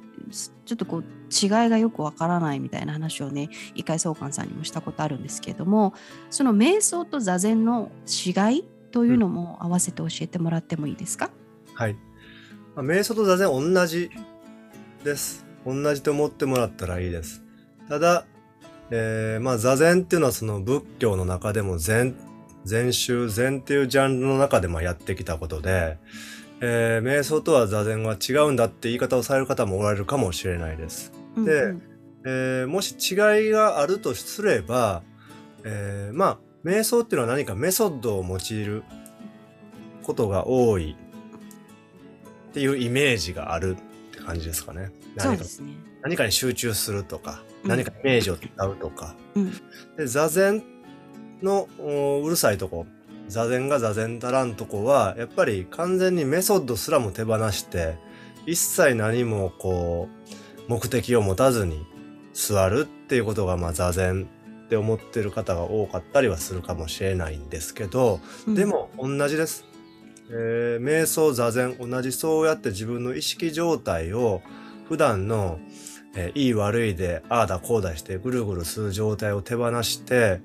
[0.64, 5.94] ちょっとこう違いがよくわからないみたいな話をね一回総監さんにもしたことあるんですけれども
[6.30, 11.30] その瞑想と座禅の違いというのも合わせて教えてもらってもいいですか、
[11.74, 11.94] はい。
[12.74, 14.10] まあ瞑想と座禅同じ
[15.04, 15.45] です。
[15.66, 17.42] 同じと思ってもらったらいいです。
[17.88, 18.24] ただ、
[18.90, 22.14] えーまあ座禅っていうのはその仏教の中でも禅、
[22.64, 25.98] 禅宗、禅っていうジャンルの中でもやってきたことで、
[26.60, 31.12] えー瞑想とは座禅は違うんだって言い方をされる方もおられるかもしれないです。
[31.36, 31.82] でうんうん
[32.24, 35.02] えーもし違いがあるとすれば、
[35.64, 38.82] えーまあ瞑想っていうのは何かメソッドを用いる
[40.02, 40.96] ことが多い
[42.50, 44.90] っていうイメージがあるって感じですかね。
[45.16, 45.50] 何かね。
[46.02, 49.16] 何かに集中するとか、うん何かイメージを使うとか。
[49.34, 49.52] うん
[49.96, 50.62] で座禅
[51.42, 52.86] のおうるさいとこ
[53.28, 57.98] 座禅が座禅たらんとこはやっぱり完全にメソッドすらも手放して
[58.46, 60.08] 一切何もこ
[60.68, 61.84] う目的を持たずに
[62.32, 64.28] 座るっていうことがまあ座禅
[64.66, 69.64] って思ってる方が多かったりはするかもしれないんですけど、うんでも同じです。
[70.30, 74.42] えー瞑想座禅同じそうやって自分の意識状態を
[74.88, 75.58] 普段の、
[76.14, 80.40] えーいい悪いでああだこうだしてぐるぐるする状態を手放して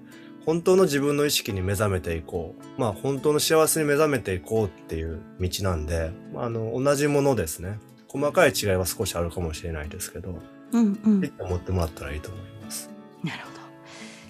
[0.45, 10.35] 本当の自分の意識に目覚めていこうまあ本当の幸せに目覚めていこうっていう道なんで、まあ、あの同じものですね細かい違いは少しあるかもしれないですけど
[10.71, 12.89] うんうんって思ってもらったらいいと思います。
[13.23, 13.61] なるほど。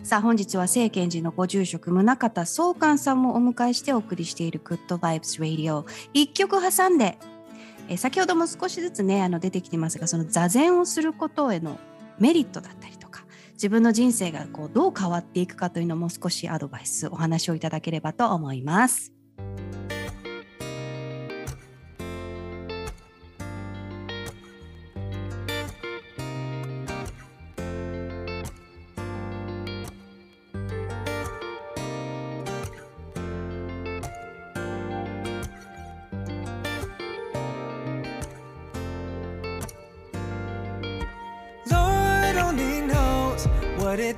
[0.04, 7.18] さあ本日は聖賢寺のご住職宗像宗寛さんもお迎えしてお送りしている Good Vibes Radio 一曲挟んで
[7.92, 11.78] え先ほども少しずつねあの出てきてますがその座禅をすることへの
[12.20, 19.21] メリットだったりとか自分の人生がこうどう変わっていくかというのも少しアドバイスお話をいただければと思います。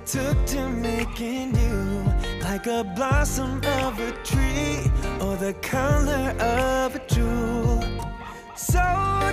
[0.06, 2.04] Took to making you
[2.42, 7.82] like a blossom of a tree or the color of a jewel.
[8.56, 8.82] So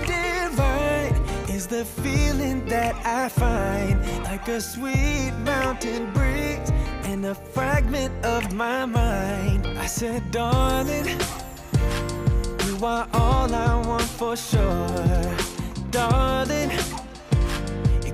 [0.06, 1.14] divine
[1.48, 6.70] is the feeling that I find like a sweet mountain breeze
[7.04, 9.66] and a fragment of my mind.
[9.66, 11.06] I said, darling,
[12.66, 15.36] you are all I want for sure,
[15.90, 16.70] darling.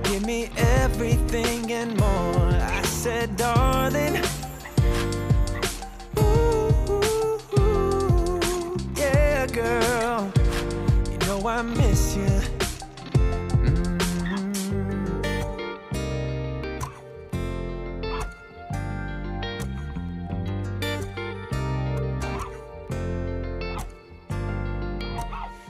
[0.09, 2.49] Give me everything and more.
[2.49, 4.15] I said, darling.
[6.17, 7.03] Ooh,
[8.95, 10.31] yeah, girl.
[11.11, 12.41] You know I miss you.
[13.65, 13.99] Mm.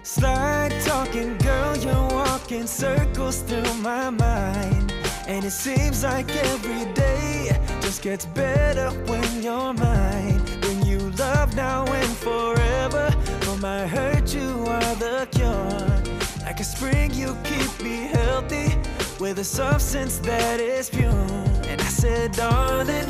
[0.04, 4.94] Slide talking, girl, you're walking circles through my mind.
[5.28, 10.40] And it seems like every day just gets better when you're mine.
[10.62, 13.12] When you love now and forever.
[13.42, 16.46] For my hurt, you are the cure.
[16.46, 18.78] Like a spring, you keep me healthy
[19.20, 21.28] with a substance that is pure.
[21.68, 23.10] And I said, darling,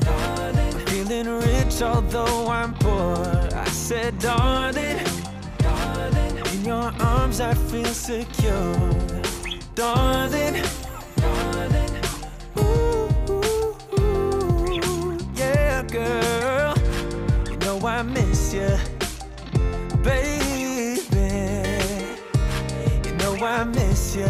[0.00, 3.48] darling, I'm feeling rich although I'm poor.
[3.54, 5.15] I said, darling, darling, in
[6.66, 8.74] your arms I feel secure,
[9.76, 10.56] darling.
[12.58, 13.08] ooh,
[15.36, 16.74] yeah, girl,
[17.48, 18.76] you know I miss you,
[20.02, 21.00] baby.
[23.04, 24.28] You know I miss you.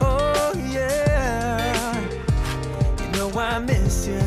[0.00, 2.00] Oh yeah,
[3.00, 4.22] you know I miss you,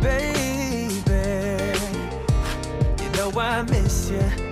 [0.00, 1.78] baby.
[3.02, 4.43] You know I miss you.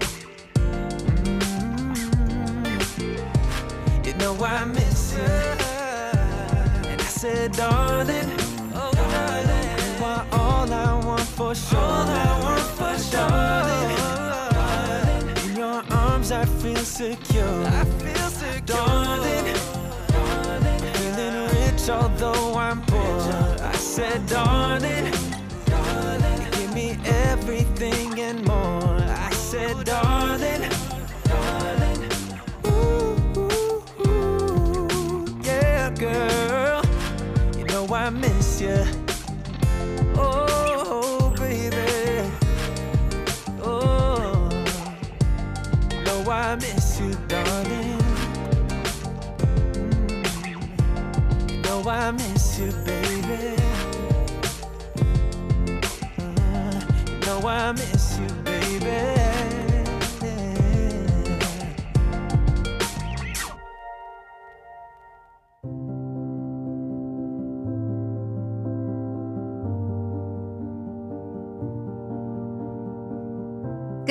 [4.42, 5.20] Know I miss you.
[5.22, 8.28] And I said, darling,
[8.74, 11.78] oh darling, you are all I want for sure.
[11.78, 13.20] All I want for sure.
[14.50, 17.64] Darling, in your arms I feel secure.
[17.66, 18.66] I feel secure.
[18.66, 19.54] Darling,
[20.08, 23.20] darling, feeling rich although I'm poor.
[23.62, 25.21] I said, darling, darling,
[40.16, 42.30] Oh, baby,
[43.60, 44.48] oh,
[46.30, 47.98] I miss you, darling.
[49.72, 50.32] Mm,
[51.88, 53.56] I miss you, baby.
[56.20, 56.80] Uh,
[57.44, 59.21] I miss you, baby.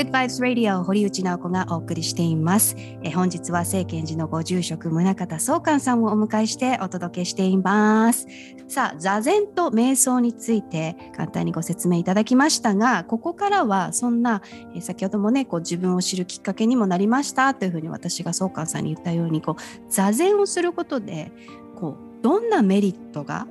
[0.02, 2.76] Good Vibes Radio 堀内直子がお送りしています。
[3.04, 8.26] え本日は聖賢寺のご住職宗方総監さんをお迎えしてお届けしています。
[8.68, 14.42] さあ座禅と瞑想について簡単にご説明いただきましたが、ここからはそんな、
[14.76, 21.32] え先ほどもねこう自分を知るきっかけにもなりましたというふうに私が総監さんに言ったようにこう座禅をすることで
[21.76, 23.46] こうどんなメリットが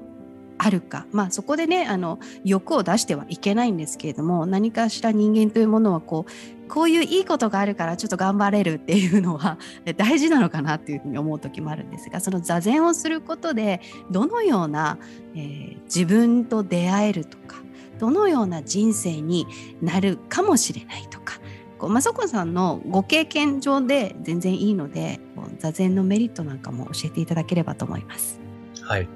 [0.62, 9.58] あるか、まあ、そこでねあの欲を出してはいけないんですけれども何かしら人間というものはこうこういういいことがあるからちょっと頑張れるっていうのは
[9.96, 14.98] 大事なのかなっていうふうに思う時もあるんですがその座禅をすることでどのような、
[15.34, 17.56] えー自分と出会えるとか
[17.98, 19.48] どのような人生に
[19.82, 21.40] なるかもしれないとか
[21.78, 25.18] こう雅子さんのご経験上で全然いいので
[25.58, 28.40] 座禅のメリットなんかも教えていただければと思います。
[28.82, 29.08] はい。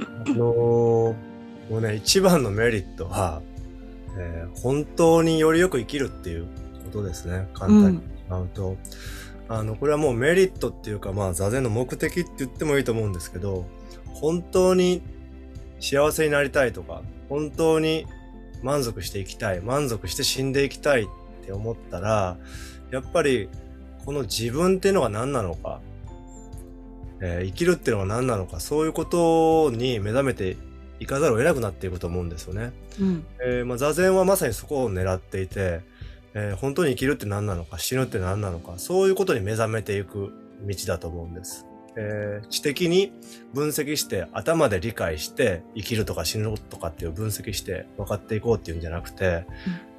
[0.00, 1.14] あのー
[1.70, 3.42] もうね、一番のメリットは、
[4.18, 6.46] えー本当によりよく生きるっていう
[6.84, 7.48] ことですね。
[7.54, 8.76] 簡単に言ってしまうと。
[9.48, 13.66] あの、これはもうメリットっていうか、まあ、座禅の目的って言ってもいいと思うんですけど、
[14.06, 15.02] 本当に
[15.80, 18.06] 幸せになりたいとか、本当に
[18.62, 21.06] 満足していきたい、満足して死んでいきたいっ
[21.44, 22.36] て思ったら、
[22.90, 23.48] やっぱり、
[24.04, 25.80] この自分っていうのが何なのか、
[27.20, 30.56] えー生きるっていうのは何なのか、そういうことに目覚めて
[30.98, 32.72] いかざるを得なくなっていくと思うんですよね。
[33.00, 35.80] うんえーまあ、座禅はまさにそこを狙っていて、
[36.34, 40.32] えー本当に生きるって何なのか、死ぬって何なのか、そういうことに目覚めていく
[40.66, 41.66] 道だと思うんです。
[41.96, 43.12] えー知的に
[43.52, 49.44] 分析して、頭で理解して、生きるとか死ぬとかっていう分析して分かっていこうっていうんじゃなくて、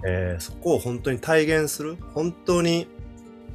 [0.07, 2.87] えーそこを本当に体現する、本当に、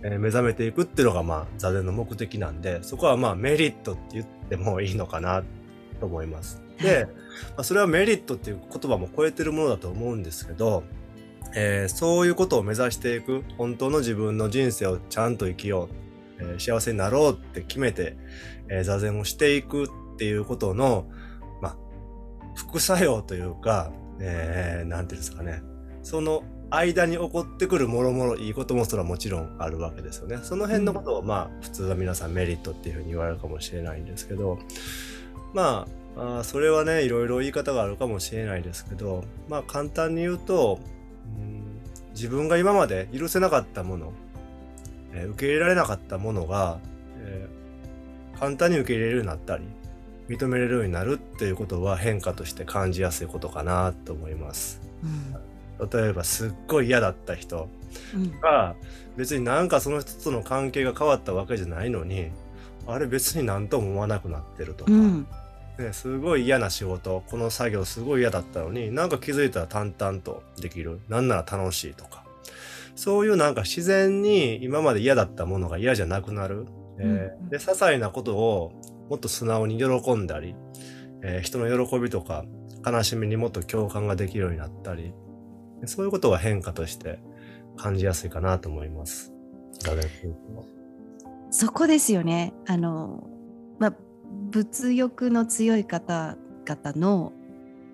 [0.07, 5.45] えー目覚めていくっていうのが、まあ、座禅の目的なんで、そこはまあメリットって言ってもいいのかなっ
[5.99, 6.63] と思います。
[6.81, 7.09] で、
[7.57, 10.85] まあ、それはメリットっていう言葉も超えてるものだと思うんですけど、
[11.55, 15.89] えーそういうことを目指していく、本当の自分の人生をちゃんと生きよ
[16.39, 18.17] う、えー幸せになろうって決めて、
[18.69, 19.89] えー座禅をしていくっ
[20.19, 21.07] ていうことの、
[21.61, 21.77] まあ、
[22.55, 25.63] 副作用というか、えーなんていうんですかね、
[26.03, 30.39] その間に起こってくるもろもろいいこともそれはもちろんあるわけですよね。
[30.43, 34.59] その辺のことをまあ普通は皆さんメリットっていうふうに言われるかもしれないんですけど、
[35.55, 35.87] ま
[36.17, 40.81] あ、それはね、いろいろ言い方があるかもしれないですけど、まあ簡単に言うと、
[41.39, 41.63] うん
[42.15, 44.13] 自分が今まで許せなかったもの、
[45.13, 46.79] えー受け入れられなかったものが、
[47.19, 49.65] えー簡単に受け入れるようになったり、
[50.29, 54.81] 認めれるようになるっていうことは変化として感じやすいことかなと思います。
[55.93, 57.69] 例えばすっごい嫌だった人
[58.15, 58.41] うん。
[58.41, 58.75] が
[59.17, 62.31] 別になんかその人との関係が変わったわけじゃないのに
[62.87, 65.27] あれ別に何とも思わなくなってるとか、うん。
[65.79, 72.25] ね、すごい嫌な仕事この作業すごい嫌だったのになんか気づいたら淡々とできるなんなら楽しいとか。
[72.95, 76.67] そういうなんか自然に今まで嫌だったものが嫌じゃなくなる、
[76.99, 77.49] えーうん。
[77.51, 78.73] で些細なことを
[79.11, 80.55] もっと素直に喜んだり、
[81.23, 82.47] えー人の喜びとか
[82.85, 85.13] 悲しみにもっと共感ができるようになったり
[85.85, 87.19] そういうことが変化として
[87.77, 89.33] 感じやすいかなと思います。
[91.51, 92.55] そこですよね。
[92.67, 93.29] あの、
[93.79, 93.95] まあ、
[94.51, 97.33] 物欲の強い方々の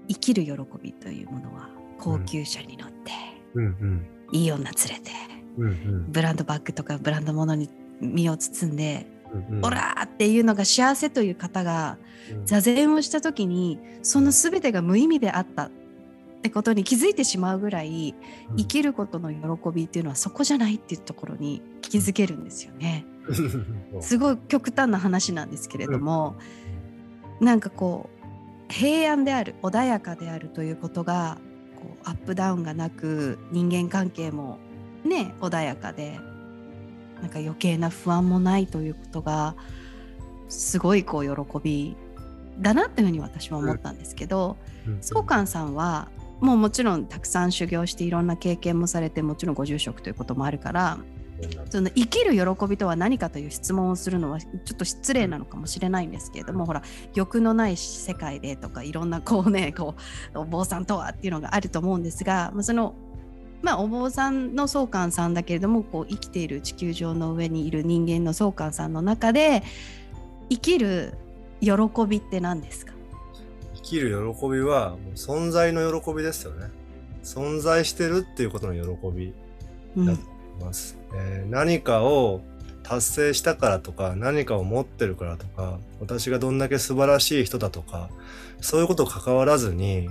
[0.09, 0.53] 生きる喜
[0.83, 3.13] びというものは高級車に乗って、
[3.55, 3.65] うん。
[3.65, 5.11] うんいい女連れて
[5.59, 6.11] うんうん。
[6.11, 7.69] ブランドバッグとかブランド物に
[8.01, 9.67] 身を包んで、うんうん。
[9.67, 11.99] オラーっていうのが幸せという方が
[12.31, 12.47] うん。
[12.47, 15.65] 座禅をした時にその全てが無意味であった。
[15.65, 15.71] っ
[16.43, 18.15] てことに気づいてしまうぐらい
[18.51, 18.57] うん。
[18.57, 23.07] 生きることの喜びっていうのはそこじゃないっていうところに気づけるんですよね。
[24.01, 26.37] すごい極端な話なんですけれども、
[27.41, 28.11] なんかこ
[28.69, 31.39] う平安である穏やかであるということが
[31.77, 34.59] こうアップダウンがなく人間関係も
[35.05, 36.19] ね穏やかで
[37.21, 39.55] なんか余計な不安もないということが
[40.49, 41.97] すごいこう喜び
[42.61, 44.57] だなっていうふうに私は思ったんですけど、
[45.01, 45.75] 宗観さん。
[45.75, 46.09] は
[46.43, 50.99] もうもちろんたくさん修行していろんな経験もされてもちろんご住職ということもあるから
[51.71, 56.83] その生きる喜びとは何かという質問をするのはちょっと失礼なのかもしれないんですけれども、ほら
[57.15, 59.95] 欲のない世界でとかいろんなこうね こ
[60.35, 62.95] うお坊さんとはっていうのがあると思うんですが、まあ、その
[63.61, 69.63] まあお坊さんの宗観さんだけれどもこう生きている地球上の上にいる人間の宗観さんの中で
[70.49, 71.15] 生きる
[71.61, 71.73] 喜
[72.09, 72.93] びって何ですか？
[73.83, 76.71] 生きる喜びは存在の喜びですよね。
[77.23, 78.81] 存在してるっていうことの喜
[79.15, 79.33] び
[79.97, 80.99] うんだと思います。
[81.15, 82.41] えー何かを
[82.83, 88.11] 達成したからとか何かを持ってるからとか私がどんだけ素晴らしい人だとか
[88.61, 90.11] そういうこと関わらずに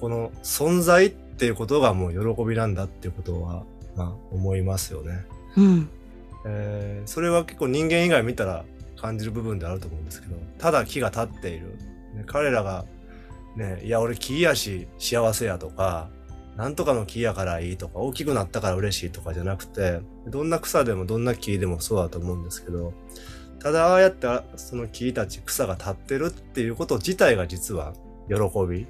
[0.00, 3.64] この存在っていうことがもう喜びなんだっていうことは、
[3.96, 5.26] まあ、思いますよね。
[5.56, 5.88] うん
[6.46, 8.64] えーそれは結構人間以外見たら
[8.96, 11.66] 感じる部分であると思うんですけどただ木が立っている、
[12.14, 12.86] ね彼らが
[13.56, 13.80] ね。
[13.84, 16.08] いや俺木やし幸せやとか
[16.56, 22.94] なんとかの木やからいいとか大きくなったから嬉しいとかじゃなくてどんな草でもどんな木でもそうだと思うんですけど
[23.58, 27.92] ただああやってあその木たち草が立ってるっていうこと自体が実は
[28.28, 28.34] 喜
[28.68, 28.86] び、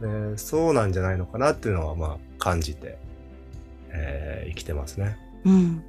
[0.00, 2.98] えーそうなんじゃないのかなっていうのはまあ感じて、
[3.90, 5.18] えー生きてますね。
[5.44, 5.82] うん。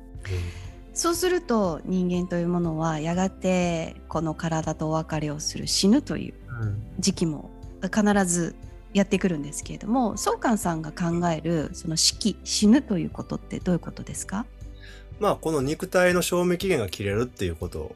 [0.93, 6.44] そうすると人間というものはやがてこの体とお別れをする死ぬといううん
[6.99, 7.49] 時期も
[7.83, 8.55] 必ず
[8.93, 14.45] やってくるんですけれども宗観さんが考えるその死期死ぬということってどういうことですか？
[15.19, 17.95] まあこの肉体の賞味期限が切れるっていうこと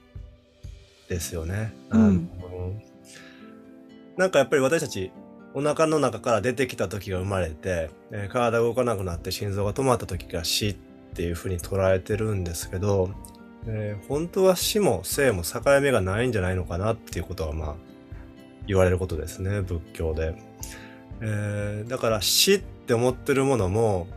[1.08, 1.74] ですよね。
[1.90, 2.30] うん。
[4.18, 5.12] なんかやっぱり私たち
[5.54, 10.76] お腹の中から出てきた時が生まれて、えー体が動かなくなって心臓が止まった時が死っ
[11.16, 13.10] ていうふうに捉えてるんですけど、
[13.66, 17.76] えー本当は死も生も境目がないんじゃないのかなっていうことはまあ
[18.70, 20.36] 言われることですね仏教で。
[21.22, 24.08] えーだから死って思ってるものも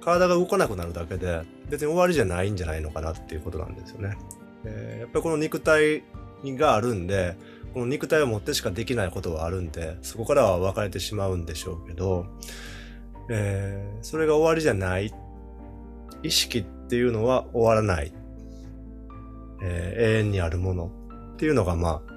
[0.00, 4.16] 体が動かなくなるだけで別に終わりじゃないんじゃないのかなっていうことなんですよね。
[4.64, 6.04] えーやっぱりこの肉体
[6.44, 7.36] があるんで
[7.74, 12.26] この肉体を持ってしかできないことはあるんでそこからは分かれてしまうんでしょうけど、
[13.28, 15.12] えーそれが終わりじゃない
[16.22, 18.12] 意識っていうのは終わらない、
[19.62, 20.90] えー永遠にあるもの
[21.34, 22.13] っていうのがまあ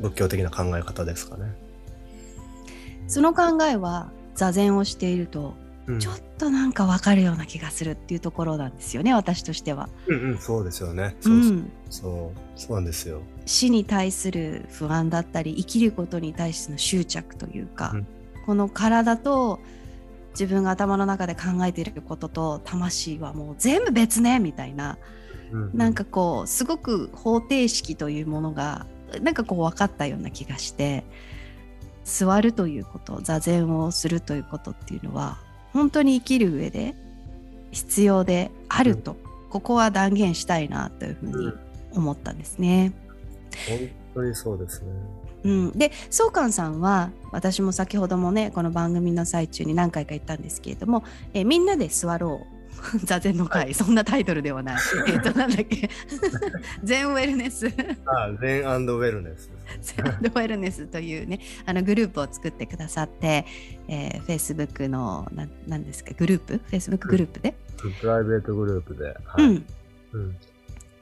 [0.00, 1.54] 仏教的な考え方ですかね。
[3.08, 5.54] その考えは座禅をしていると
[5.86, 9.88] うんちょっとなんかわかるような気がするっていうところなんですよね私としては。
[10.06, 11.16] うんうん、そうですよね。
[11.20, 13.20] うそうそうんそう、そうなんですよ。
[13.46, 18.06] 死に対する不安だったり生きることに対しての執着というか、うん
[18.44, 19.60] この体と
[20.32, 24.98] 自分が頭の中で考えていることと魂はもう全部別ねみたいな
[25.52, 28.86] うんうんなんかこうすごく方程式というものが
[29.20, 31.04] なんかこう分かったような気がして
[32.04, 35.38] 座るということ座禅をするということっていうのは
[35.72, 36.94] 本当に生きる上で
[37.70, 39.16] 必要であると、
[39.48, 41.52] ここは断言したいなというふうに
[41.92, 42.92] 思ったんですね。
[43.66, 44.88] 本当にそうですね。
[45.44, 51.02] うん、で宗寛さんは私も先ほどもねこの番組の最中に何回か言ったんですけれども
[51.34, 52.46] 「えみんなで座ろう」
[53.04, 54.76] 座禅の会、そんなタイトルではない。
[55.08, 55.88] えっと、なんだっけ。
[56.82, 57.66] 全ウェルネス。
[58.06, 59.50] あ、ゼンウェルネス。
[59.80, 63.44] ゼンウェルネスというね、あのグループを作ってくださって、
[63.88, 67.54] えー、Facebook の、ななんですか、グループ ?Facebook グループで？
[68.00, 69.66] プライベートグループで、はういん。
[70.12, 70.36] うん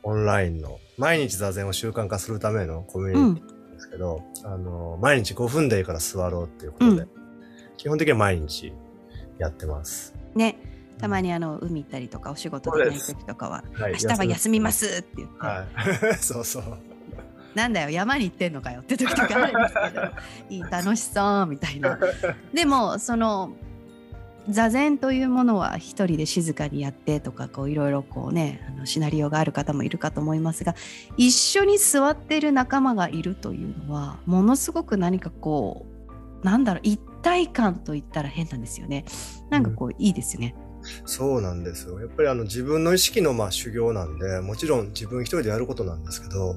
[0.03, 7.09] オンラインの毎日座禅を習慣化するためのコミうんュニティなんですけど、あの毎日5分でいいから座ろうっていうことで、うん
[7.77, 8.75] 基本的には毎日
[9.39, 10.15] やってます。
[10.35, 10.59] ね。
[11.01, 15.67] たまにあの海行ったりとかお仕事できない時とかははい明日は休みますって言って、は
[16.13, 16.17] い。
[16.21, 16.65] そうそう。
[17.55, 20.11] なんだよ山に行ってんのかよって時とかあるんですけど
[20.51, 21.99] いい楽しそうみたいな
[22.55, 23.53] でもその
[24.49, 30.75] 座禅というものは一人で静かにやってとかこういろいろこうねあのシナリオがある方もいるかと思いますが
[31.17, 35.87] 一緒に座ってる仲間がいるというのはものすごく何かこ
[36.43, 39.05] うなんだろう一体感と言ったら変なんですよね
[39.51, 40.55] なんかこういいですよね。
[41.05, 42.01] そうなんですよ。
[42.01, 46.57] やっぱりあの自分の意識のまあ修行なんで、もちろん自分一人でやることなんですけど、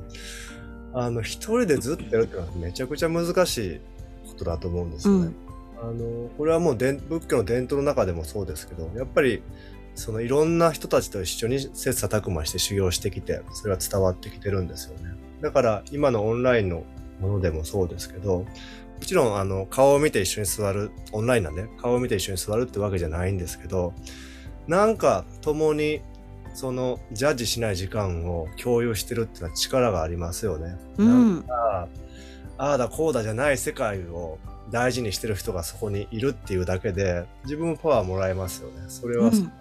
[0.93, 3.79] あの一人でずっとやるってのはめちゃくちゃ難しい
[4.27, 5.25] ことだと思うんですよね。
[5.25, 5.35] うん
[5.83, 9.43] あのこれはもう伝仏教の伝統の中でもそうですけど、やっぱり
[9.95, 15.13] そのいろんな人たちと一緒に切磋琢磨して修行してきて、それが伝わってきてるんですよね。
[15.41, 16.85] だから今のオンラインの
[17.19, 18.45] ものでもそうですけど、
[19.03, 23.93] もちろんあの顔を見て一緒に座る、オンラインなんで顔を見て一緒に座るってわけじゃないんですけど、
[24.65, 25.99] なんか共に
[26.53, 30.77] そのジャッジしない時間を共有してるっていうのは力がありますよね。
[30.97, 31.89] うなんん、か
[32.57, 34.39] ああだこうだじゃない世界を
[34.71, 38.85] 大事にしてる人がそこにいるっていうだけで自分もパワーもらえますよね。
[38.87, 39.51] それはうん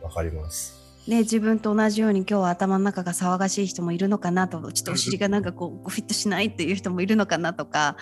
[0.00, 0.81] わかります。
[1.08, 7.96] ね、自分と同じように今日は頭の中が騒がしい人もいるのかなとちょっとお尻がなんかこうフィットしないっていう人もいるのかなとか。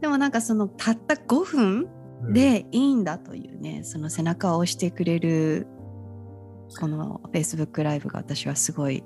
[0.00, 1.88] でもなんかそのたった5分
[2.22, 5.66] うん、でいいんだというねその背中を押してくれる
[6.78, 9.02] この Facebook ライブが私はすごい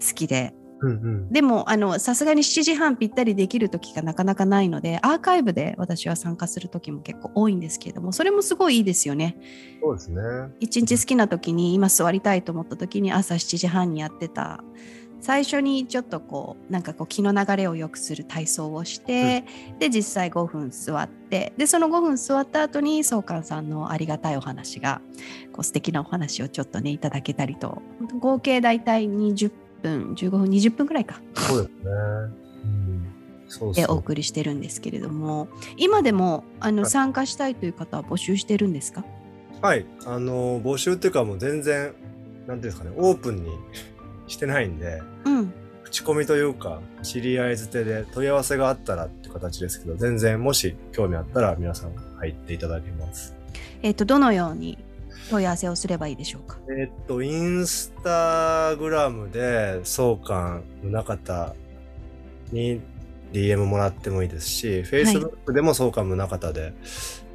[0.00, 0.54] 好きで
[0.86, 9.36] うんうん、でもあのさすがに7時半ぴったりできる時がなかなかないのでアーカイブで私は参加する時も結構多いんですけれどもそれもすごいいいですよね。
[9.82, 10.22] そうですね。
[10.60, 14.62] 一日好きな時に今座りたいと思った時に朝7時半にやってた
[15.20, 19.44] 最初にちょっとこうなんかこう気の流れを良くする体操をして、
[19.78, 25.00] で実際5分座ってでその5分座った後に宗寛さんのありがたいお話が
[25.52, 27.82] こう素敵なお話をちょっとねいただけたりと
[28.20, 29.50] 合計だいたい20
[29.82, 31.90] 分15分20分ぐらいかそうですね。
[32.64, 33.06] うん、
[33.48, 33.86] そうそう。
[33.86, 39.04] でお送りしてるんですけれども今でもあのはい参加したいという方は募集してるんですか？
[39.62, 39.86] はい。
[40.04, 41.94] あの、募集っていうかもう全然、
[42.46, 43.50] なんていうんですかね、オープンに
[44.26, 45.52] してないんで、うん
[45.82, 53.34] 口コミというか、知り合いづてで問い合わせがあったらって形ですけど、全然もし興味あったら皆さん入っていただけます。
[53.82, 54.78] えっ、とどのように
[55.30, 56.58] 問い合わせをすればいいでしょうか？
[56.68, 61.54] えーっと、インスタグラムで、総監宗方
[62.52, 62.80] に
[63.32, 66.72] DM もらってもいいですし、Facebook でも総監宗方で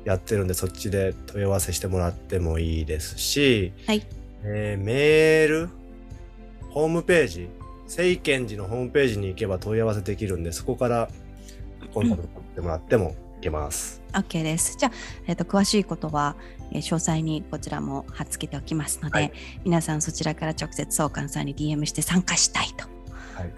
[0.05, 4.05] やってるんで、そっちで問い合わせしてもらってもいいですし、はい
[4.43, 5.69] えーメール、
[6.69, 7.49] ホームページ、
[7.87, 11.09] 聖賢寺のホームページに行けば問い合わせできるんで、そこから
[11.93, 14.01] コンタクト取ってもらってもいけます。
[14.13, 14.77] OK です。
[14.77, 14.91] じゃあ、
[15.27, 19.31] えっと詳しいことは、えー詳細にこちらも貼っつけておきますので、はい
[19.63, 22.91] 皆さんそちらから直接総監さんに DM して参加したいと。
[23.33, 23.51] はい。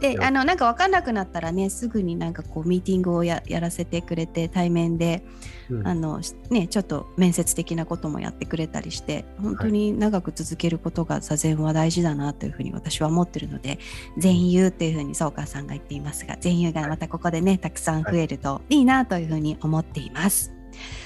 [0.16, 5.22] で、あのなんか分かんなくなったらね、すぐになんかこうミーティングをややらせてくれて対面で、
[5.68, 13.78] うんあのしねちょっと面接的なこともやってくれたりして、本当に長く続けることが座禅は大事だなというふうに私は思ってるので、
[14.18, 20.59] 全友っていうふうに総監さんが言っていますが、全友がまたここでねたくさん増えるといいなというふうに思っています。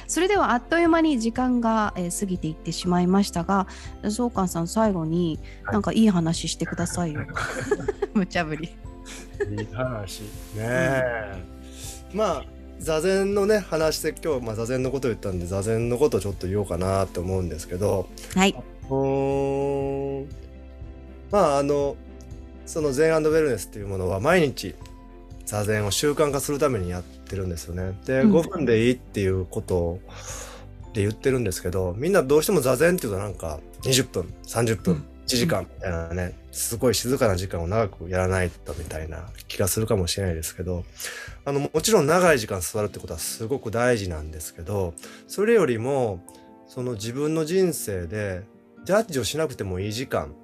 [0.07, 3.67] それではあっという間に時間が、えー過ぎていってしまいましたが、
[4.09, 7.23] 総監さん最後にはいなんかいい話してくださいよ。
[8.15, 8.71] 無茶ぶり。
[9.51, 10.29] いい話ね
[10.61, 11.45] え、
[12.13, 12.45] まあ
[12.79, 18.55] 座禅のね話して今日、まあ、座禅のこと言ったんで座禅のことちょっと言おうかなって思うんですけどはい。
[21.31, 21.97] まああの
[22.67, 24.75] その禅ウェルネスっていうものは毎日
[25.47, 27.99] 座禅を習慣化するためにやってるんですよね。
[28.07, 29.99] で、うん5分でいいっていうこと
[30.93, 40.85] で言ってるんですけどみんなどうしても座禅っていうとなんか20分30分、うん1時間みたいなねすごい静かな時間を長くやらないとみたいな気がするかもしれないですけど
[41.45, 44.95] あのもちろん長い時間座るってことはすごく大事なんですけど
[45.27, 46.21] それよりも
[46.67, 48.43] その自分の人生で
[48.85, 50.35] ジャッジをしなくてもいい時間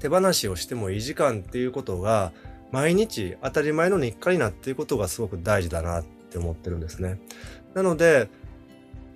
[0.00, 2.32] 手放しをしてもいい時間っていうことが
[2.74, 7.20] 毎日当たり前の日課になっていることがすごく大事だなって思ってるんですね。
[7.72, 8.28] なので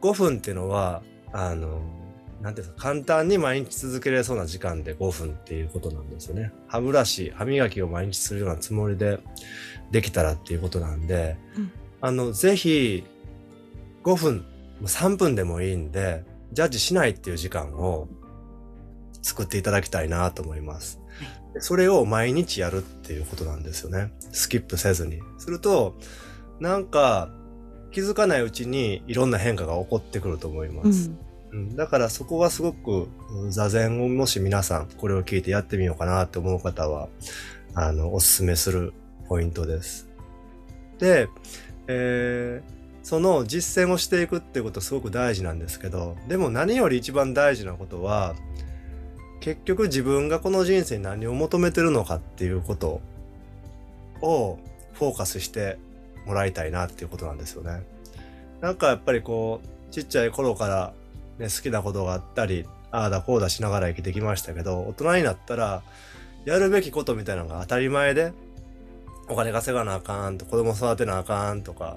[0.01, 1.03] 5分っていうのは
[1.33, 1.81] あの
[2.41, 6.53] なんていうんですか簡単に毎日続けられそうな時間で5分っていうことなんですよね。
[6.69, 9.19] 歯ブラシ歯磨きを毎日するようなつもりで
[9.91, 13.03] できたらっていうことなんで、うんあのぜひ
[14.05, 14.45] 5分
[14.85, 18.07] 3分でもいいんでジャッジしないっていう時間を
[19.21, 20.98] 作っていただきたいなと思います。
[21.59, 24.13] でそれを毎日やるっていうことなんですよね。
[24.33, 25.21] スキップせずに。
[25.39, 25.99] すると、
[26.61, 27.31] なんか
[27.91, 31.11] 気づかないうちにいろんな変化が起こってくると思います。
[31.53, 31.59] うん。
[31.59, 37.09] うんだからそこがすごくうん座禅をもし皆さんこれを聞いてやってみようかなって思う方は、
[37.75, 38.93] あの、おすすめする
[39.29, 40.09] ポイントです。
[40.99, 41.29] で、
[41.89, 42.79] えー
[43.09, 48.35] その実践をしていくっていうことすごく大事なんですけど、でも何より一番大事なことは、
[49.49, 53.01] 結局自分がこの人生に何を求めてるのかっていうこと
[54.21, 54.59] を
[54.93, 55.79] フォーカスして
[56.27, 57.83] もらいたいなっていうことなんですよね。
[58.61, 60.93] なんかやっぱりこう、ちっちゃい頃から
[61.39, 65.83] ね、好きなことがあったり、ああだこうだしながら生きてきましたけど、大人になったら、
[66.45, 68.35] やるべきことみたいなのが当たり前で、
[69.31, 71.97] お金稼がなあかんと、子供育てなあかんとか、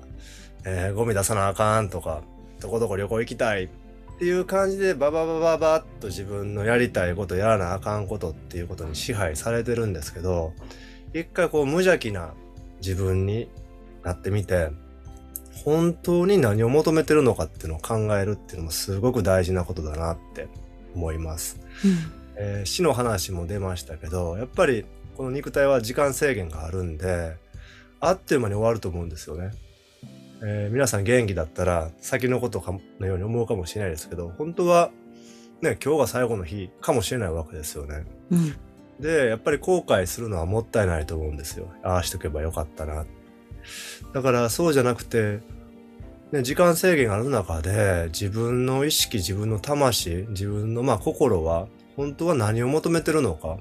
[0.64, 2.22] えーゴミ出さなあかんとか、
[2.62, 3.68] どこどこ旅行行きたい
[4.16, 10.54] っていう感じで、バババババッと自分のやりたいこと、やらなあかんことっていうことに支配されてるんですけど、
[11.14, 12.34] 一回こう無邪気な
[12.82, 13.50] 自分に
[14.04, 14.70] なってみて、
[15.64, 20.48] 本当に何を求めてるのかっていうのを考えるっていうのもすごく大事なことだなって
[20.96, 21.60] 思います。
[22.36, 24.86] えー死の話も出ましたけど、やっぱり
[25.18, 27.36] この肉体は時間制限があるんで、
[28.00, 29.52] あっという間に終わると思うんですよね。
[30.44, 34.92] えー皆さん元気だったら先のことかのように思うかもしれないですけど、本当は
[35.62, 38.06] ね、今日が最後の日かもしれないわけですよね。
[38.32, 38.56] うん。
[39.00, 41.68] で、やっぱり後悔するのはもったいないと思うんですよ。
[41.84, 43.06] ああしとけばよかったな。
[44.14, 45.40] だからそうじゃなくて、
[46.32, 53.58] ね、時間制限がある中で自分の意識、自分の魂、自分のまあ心は本当は何を求めてるのか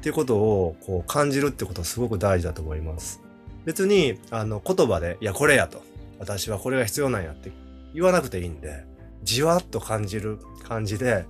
[0.00, 3.22] っていうことをこう感じるってことはすごく大事だと思います。
[3.64, 5.82] 別にあの言葉で、いやこれやと。
[6.18, 7.50] 私はこれが必要なんやって
[7.94, 8.84] 言わなくていいんで、
[9.22, 11.24] じわっと感じる感じで、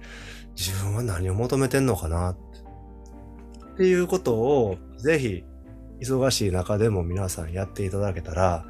[0.57, 2.37] 自分は何を求めてんのかなっ
[3.77, 5.45] ていうことをぜひ
[6.01, 8.67] 忙しい中でも皆さんやっていただけたら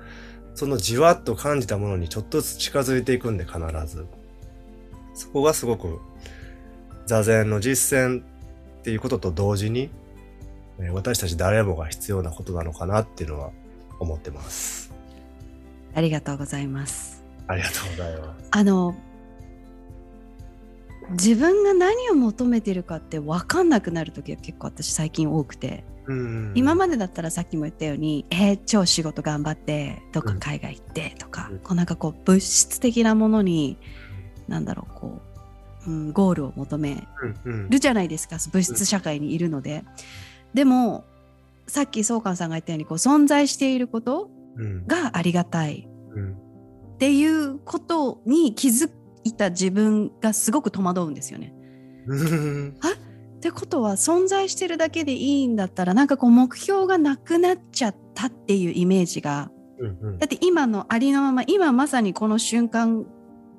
[0.54, 4.06] そのじわっと感じたものにちょっとずつ近づいていくんで必ず
[5.14, 5.98] そこがすごく
[7.06, 8.24] 座禅の実践っ
[8.82, 9.90] ていうことと同時に
[10.88, 13.50] 私たち誰もが必要なことなのかなっていうのは
[13.98, 14.92] 思ってます。
[15.94, 17.22] ありがとうございます。
[17.46, 18.48] ありがとうございます。
[18.50, 18.94] あの
[21.10, 26.52] 自分が何を求めてるかって分かんなくなる時は結構私最近多くて、うん。
[26.54, 31.58] 今までだったらさっきも言ったように「えー超仕事頑張ってどっか海外行って」とか、うん。
[31.58, 33.76] こうなんかこう物質的なものに
[34.46, 35.20] なんだろうこ
[35.86, 37.70] う、うん、ゴールを求めうんうん。
[37.70, 38.36] るじゃないですか。
[38.52, 39.84] 物質社会にいるので。
[40.54, 41.04] でも
[41.66, 44.86] さっき宗寛さんが言ったようにこう存在していることうん。
[44.86, 45.88] がありがたい。
[46.14, 46.32] うん。
[46.32, 48.90] っていうことに気づ
[49.24, 51.54] いた自分がすごく戸惑うんですよね。
[52.06, 52.74] うん。
[53.36, 59.50] ってことは存在してるだけでいいんだったらなんかこう目標がなくなっちゃったっていうイメージが。
[59.78, 60.18] うんうん。
[60.18, 63.06] だって今のありのまま今まさにこの瞬間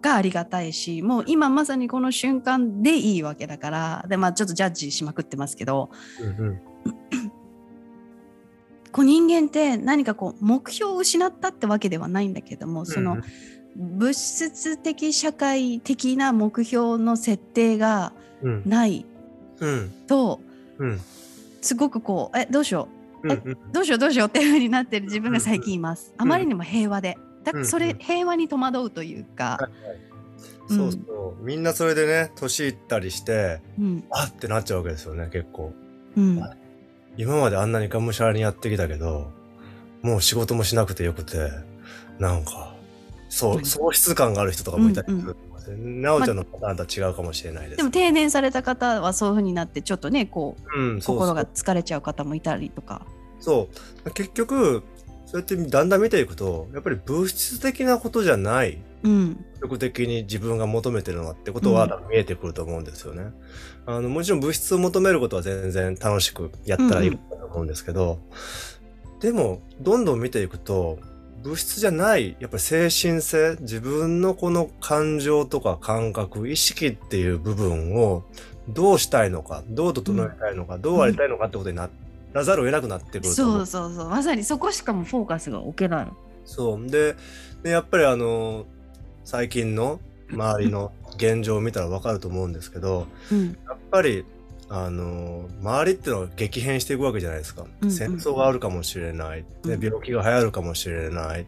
[0.02, 5.90] がありがたいしもう今まさにこの瞬間でいいわけだからでまあちょっとジャッジしまくってますけど。
[6.20, 6.62] うんうん
[8.92, 13.18] こう人間って何かこう目標を失ったってわけではないんだけどもその
[13.78, 18.12] 物質的社会的な目標の設定が
[18.42, 18.64] うん。
[18.66, 19.06] ない
[19.60, 19.92] うん。
[20.08, 20.42] と
[20.78, 21.00] うん。
[21.62, 22.88] すごくこうえどうしよ
[23.24, 23.28] う？
[23.28, 23.58] うんうん。
[23.72, 24.00] どうしよう？
[24.00, 24.28] どうしよう？
[24.28, 26.14] っていう風になってる自分が最近います。
[26.18, 27.18] あまりにも平和で。
[27.44, 29.70] だうんそれ平和に戸惑うというか、
[30.70, 30.98] うんそうそ
[31.40, 31.44] う。
[31.44, 34.04] みんなそれでね年いったりしてうん。
[34.10, 35.72] あってなっちゃうわけですよね結構。
[36.18, 36.42] うん
[37.18, 39.32] 今まであんなにがむしゃらにやってきたけど
[40.02, 41.52] もう仕事もしなくてよくて、
[42.20, 42.76] なんか、
[43.30, 46.02] そうう、ん喪失感がある人とかもいたりすうんる。
[46.02, 47.78] なおちゃんのパターンとは違うかもしれないです。
[47.78, 53.06] でも定年された方はそういうふうになってちょっとねこううん、そうそう心が疲れちゃう方もいたりとか
[53.40, 53.70] そ
[54.06, 54.12] う。
[54.12, 54.84] 結局、
[55.28, 59.46] そうやってだんだん見ていくと、やっぱり物質的なことじゃない、うん。
[59.56, 63.32] 積極的に自分が求めてるのはってことは見えてくると思うんですよね。
[63.86, 68.20] あの、もちろん物質を求めることは全然楽しくやったらいいと思うんですけど、
[69.20, 71.00] でも、どんどん見ていくと、
[71.44, 78.24] 物質じゃない、やっぱり精神性、自分のこの感情とか感覚、意識っていう部分を
[78.70, 81.90] どうしたいのか、どう整えたいのか、どうありたいのかってことにな
[82.34, 84.10] らざるを得なくなってくるそうそうそう。
[84.10, 86.08] まさにそこしかもフォーカスが置けない
[86.46, 86.88] そう。
[86.88, 87.16] で、
[87.64, 88.66] でやっぱりあの、
[89.24, 90.00] 最近の
[90.32, 94.26] 周りの現状を見たらわかると思うんですけど、うんやっぱり、
[94.70, 97.64] あの、周りっていうのは激変していくわけじゃないですか。
[97.64, 101.46] うんうん戦争があるかもしれない、ねうん病気が流行るかもしれない。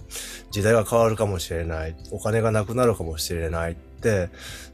[0.51, 1.95] 時代が変わるかもしれない。
[2.11, 4.29] お金がなくなるかもしれないって、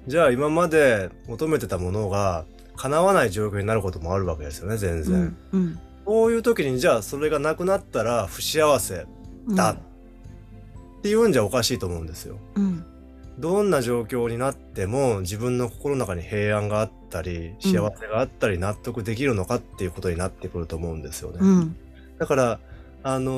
[0.08, 2.46] じゃあ今まで求めてたものが
[2.76, 5.20] 叶わない状況になることもあるわけですよね、全う然。
[5.22, 9.06] んうんこういう時にじゃあそれがなくなったら不幸せ
[9.46, 9.78] うんだっ
[11.04, 12.40] ていうんじゃおかしいと思うんですよ。
[12.56, 12.84] うん
[13.40, 21.38] どんな状況になっても自分の心の中に平安があったり幸せがあったり納得できるのかっていうことになってくると思うんですよね。
[21.42, 21.76] うん
[22.18, 22.60] だから
[23.02, 23.32] あの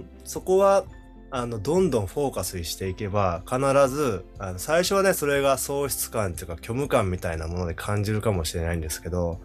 [0.00, 0.84] ーそこは
[1.30, 9.40] あのどんどんフォーカスしていけば必ずあの最初はねそれが喪失感っていうか虚無感みたいなもので感じるかもしれないんですけど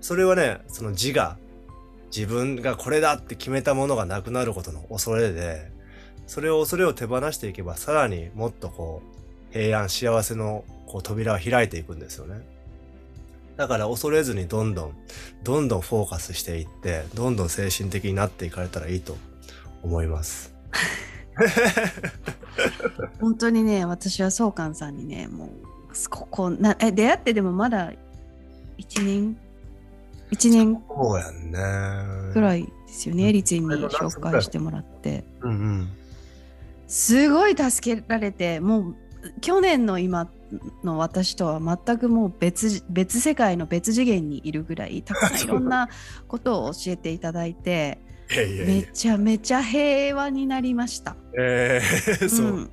[0.00, 1.36] それはねその自我
[2.14, 5.70] 自分がこれだって決めたものがなくなることの恐れで
[6.26, 9.19] それを恐れを手放していけばさらにもっとこう
[9.50, 12.40] 平安幸せのこう扉が開いていくんですよね。
[13.56, 14.94] だから恐れずにどんどん
[15.44, 19.16] どんどんフォーカスしていってどんどん精神的になっていかれたらいいと
[19.82, 20.54] 思います。
[23.20, 25.50] 本当にね私は宗寛さんにねもう
[26.08, 27.92] ここなえ出会ってでもまだ
[28.78, 29.36] 1年
[30.30, 30.82] ？1年？
[30.88, 32.32] そうやんね。
[32.34, 35.88] ぐらいですよね、うんに紹介してもらってうんうん。
[36.88, 38.96] すごい助けられてもう
[39.40, 40.30] 去年の今
[40.82, 45.88] の私とは全くもう別別世界の別次元にいるぐらいたくさんいろんな
[46.28, 47.98] ことを教えていただいて。
[48.32, 51.16] めちゃめちゃ平和になりました。
[51.36, 52.70] えー、そう、うん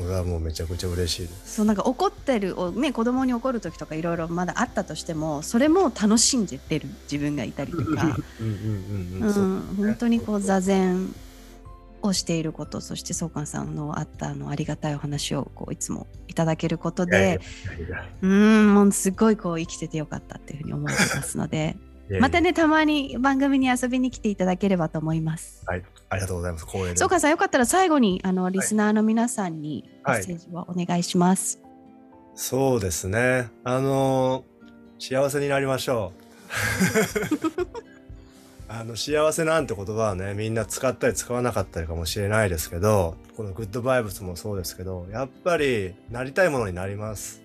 [0.00, 1.56] それはもうめちゃくちゃ嬉しいです。
[1.56, 11.14] そうなんか怒ってるお、ね、子供に怒る時とかいろいろまだあったとしてもそれも楽しんでてる自分がいたりとか、本当にこう座禅
[12.02, 17.40] をしていることそして宗寛さんのあったあのありがたいお話をこういつもいただけることで
[18.22, 21.76] うんもうすごいこう生きててよかったっていうふうに思ってます ので
[22.18, 25.62] またねたまに番組に遊びに来ていただければと思います。
[25.66, 26.66] はい、ありがとうございます。
[26.66, 26.98] 光栄です。
[26.98, 31.60] 宗寛さんよかったら最後にあのリスナーの皆さんにメはいッセージをお願いします。
[32.34, 33.50] そうですね。
[33.62, 34.50] あのー
[35.00, 37.80] 幸せになりましょう。
[38.72, 47.42] あの幸せなんて言葉はねみんな使ったり使わなかったりかもしれないですけどこのグッドバイブスもそうですけどやっぱりなりたいものになります。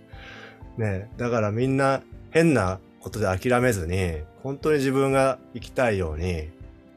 [0.78, 6.48] ねだからみんな変なことで諦めずに本当に自分が生きたいように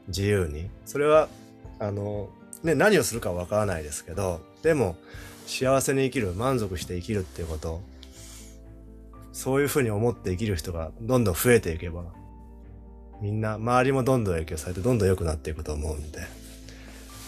[0.09, 1.27] 自由にそれは
[1.79, 2.29] あの
[2.61, 4.95] ね何をするかわからないですけどでも
[5.47, 7.81] 幸せに生きる満足して生きるっていうこと
[9.33, 12.03] そういうふうに思って生きる人がどんどん増えていけば
[13.21, 16.19] みんな周りもどんどん影響されてどんどん良くなっていくと思うんで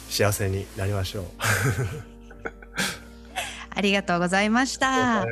[0.09, 1.25] 幸せになりましょう。
[3.73, 5.25] ありがとうございました。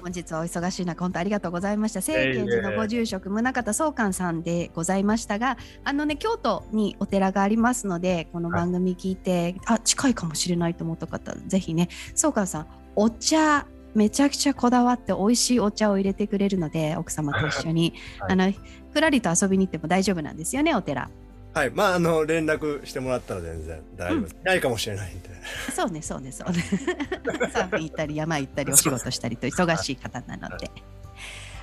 [0.00, 2.00] 本日はお忙しい中、本当ありがとうございました。
[2.00, 18.52] 聖賢寺のご住職、宗像宗寛さんでございましたが、あのね、京都にお寺がありますので、この番組聞いて、あ、近いかもしれないと思った方、ぜひね、宗寛さん、お茶、めちゃくちゃこだわって美味しいお茶を入れてくれるので奥様と一緒に、はいあの
[18.92, 21.08] ふらりと遊びに行っても大丈夫なんですよねお寺
[21.52, 21.70] はい。
[21.70, 24.36] まあ、あの、連絡してもらったら全然大丈夫です。
[24.44, 25.30] ないかもしれないんで。
[25.74, 26.62] そうね、そうね、そうね。
[27.52, 30.70] サーフィン行ったり、山行ったり、お仕事したりと忙しい方なので。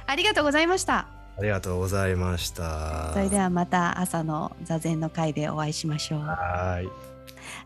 [0.06, 1.08] ありがとうございました。
[1.38, 3.12] ありがとうございました。
[3.14, 6.20] それではまた朝の座禅の会でお会いしましょう。
[6.22, 6.88] あはーい。
[6.88, 6.90] あ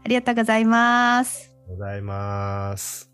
[0.05, 1.49] りりがとうございます。
[1.61, 3.10] がとうございます。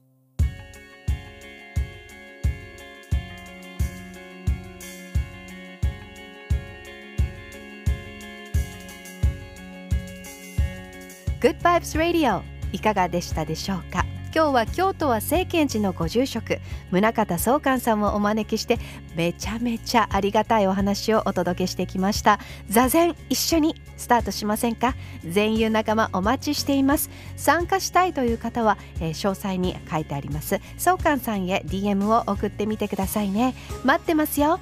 [11.40, 12.42] Good Vibes Radio.
[12.72, 14.06] いかがでしたでしょうか？
[14.34, 16.60] 今日は京都は政賢寺のご住職
[16.92, 18.78] 宗像宗寛さんをお招きして
[19.16, 22.40] めちゃめちゃありがたいお話をお届けしてきました。
[22.70, 24.96] 座禅一緒にスタートしませんか？
[25.24, 27.12] 全友仲間お待ちしています。
[27.36, 30.60] 参加したいという方は、えー詳細に書いてあります。
[30.78, 33.54] 宗寛さんへ DM を送ってみてくださいね。
[33.84, 34.60] 待ってますよ。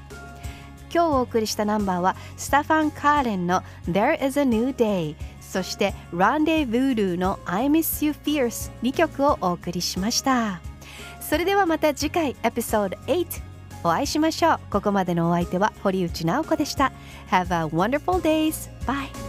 [0.94, 5.18] 今日お送りしたナンバーはスタファン・カーレンの There is a New Day
[5.56, 10.60] そしてランデー・ブールーの I Miss You Fierce 2曲をお送りしました。
[11.22, 13.26] それではまた次回エピソード8
[13.82, 14.60] お会いしましょう。
[14.70, 16.92] ここまでのお相手は堀内直子でした。
[17.32, 18.70] Have a wonderful days.
[18.86, 19.25] Bye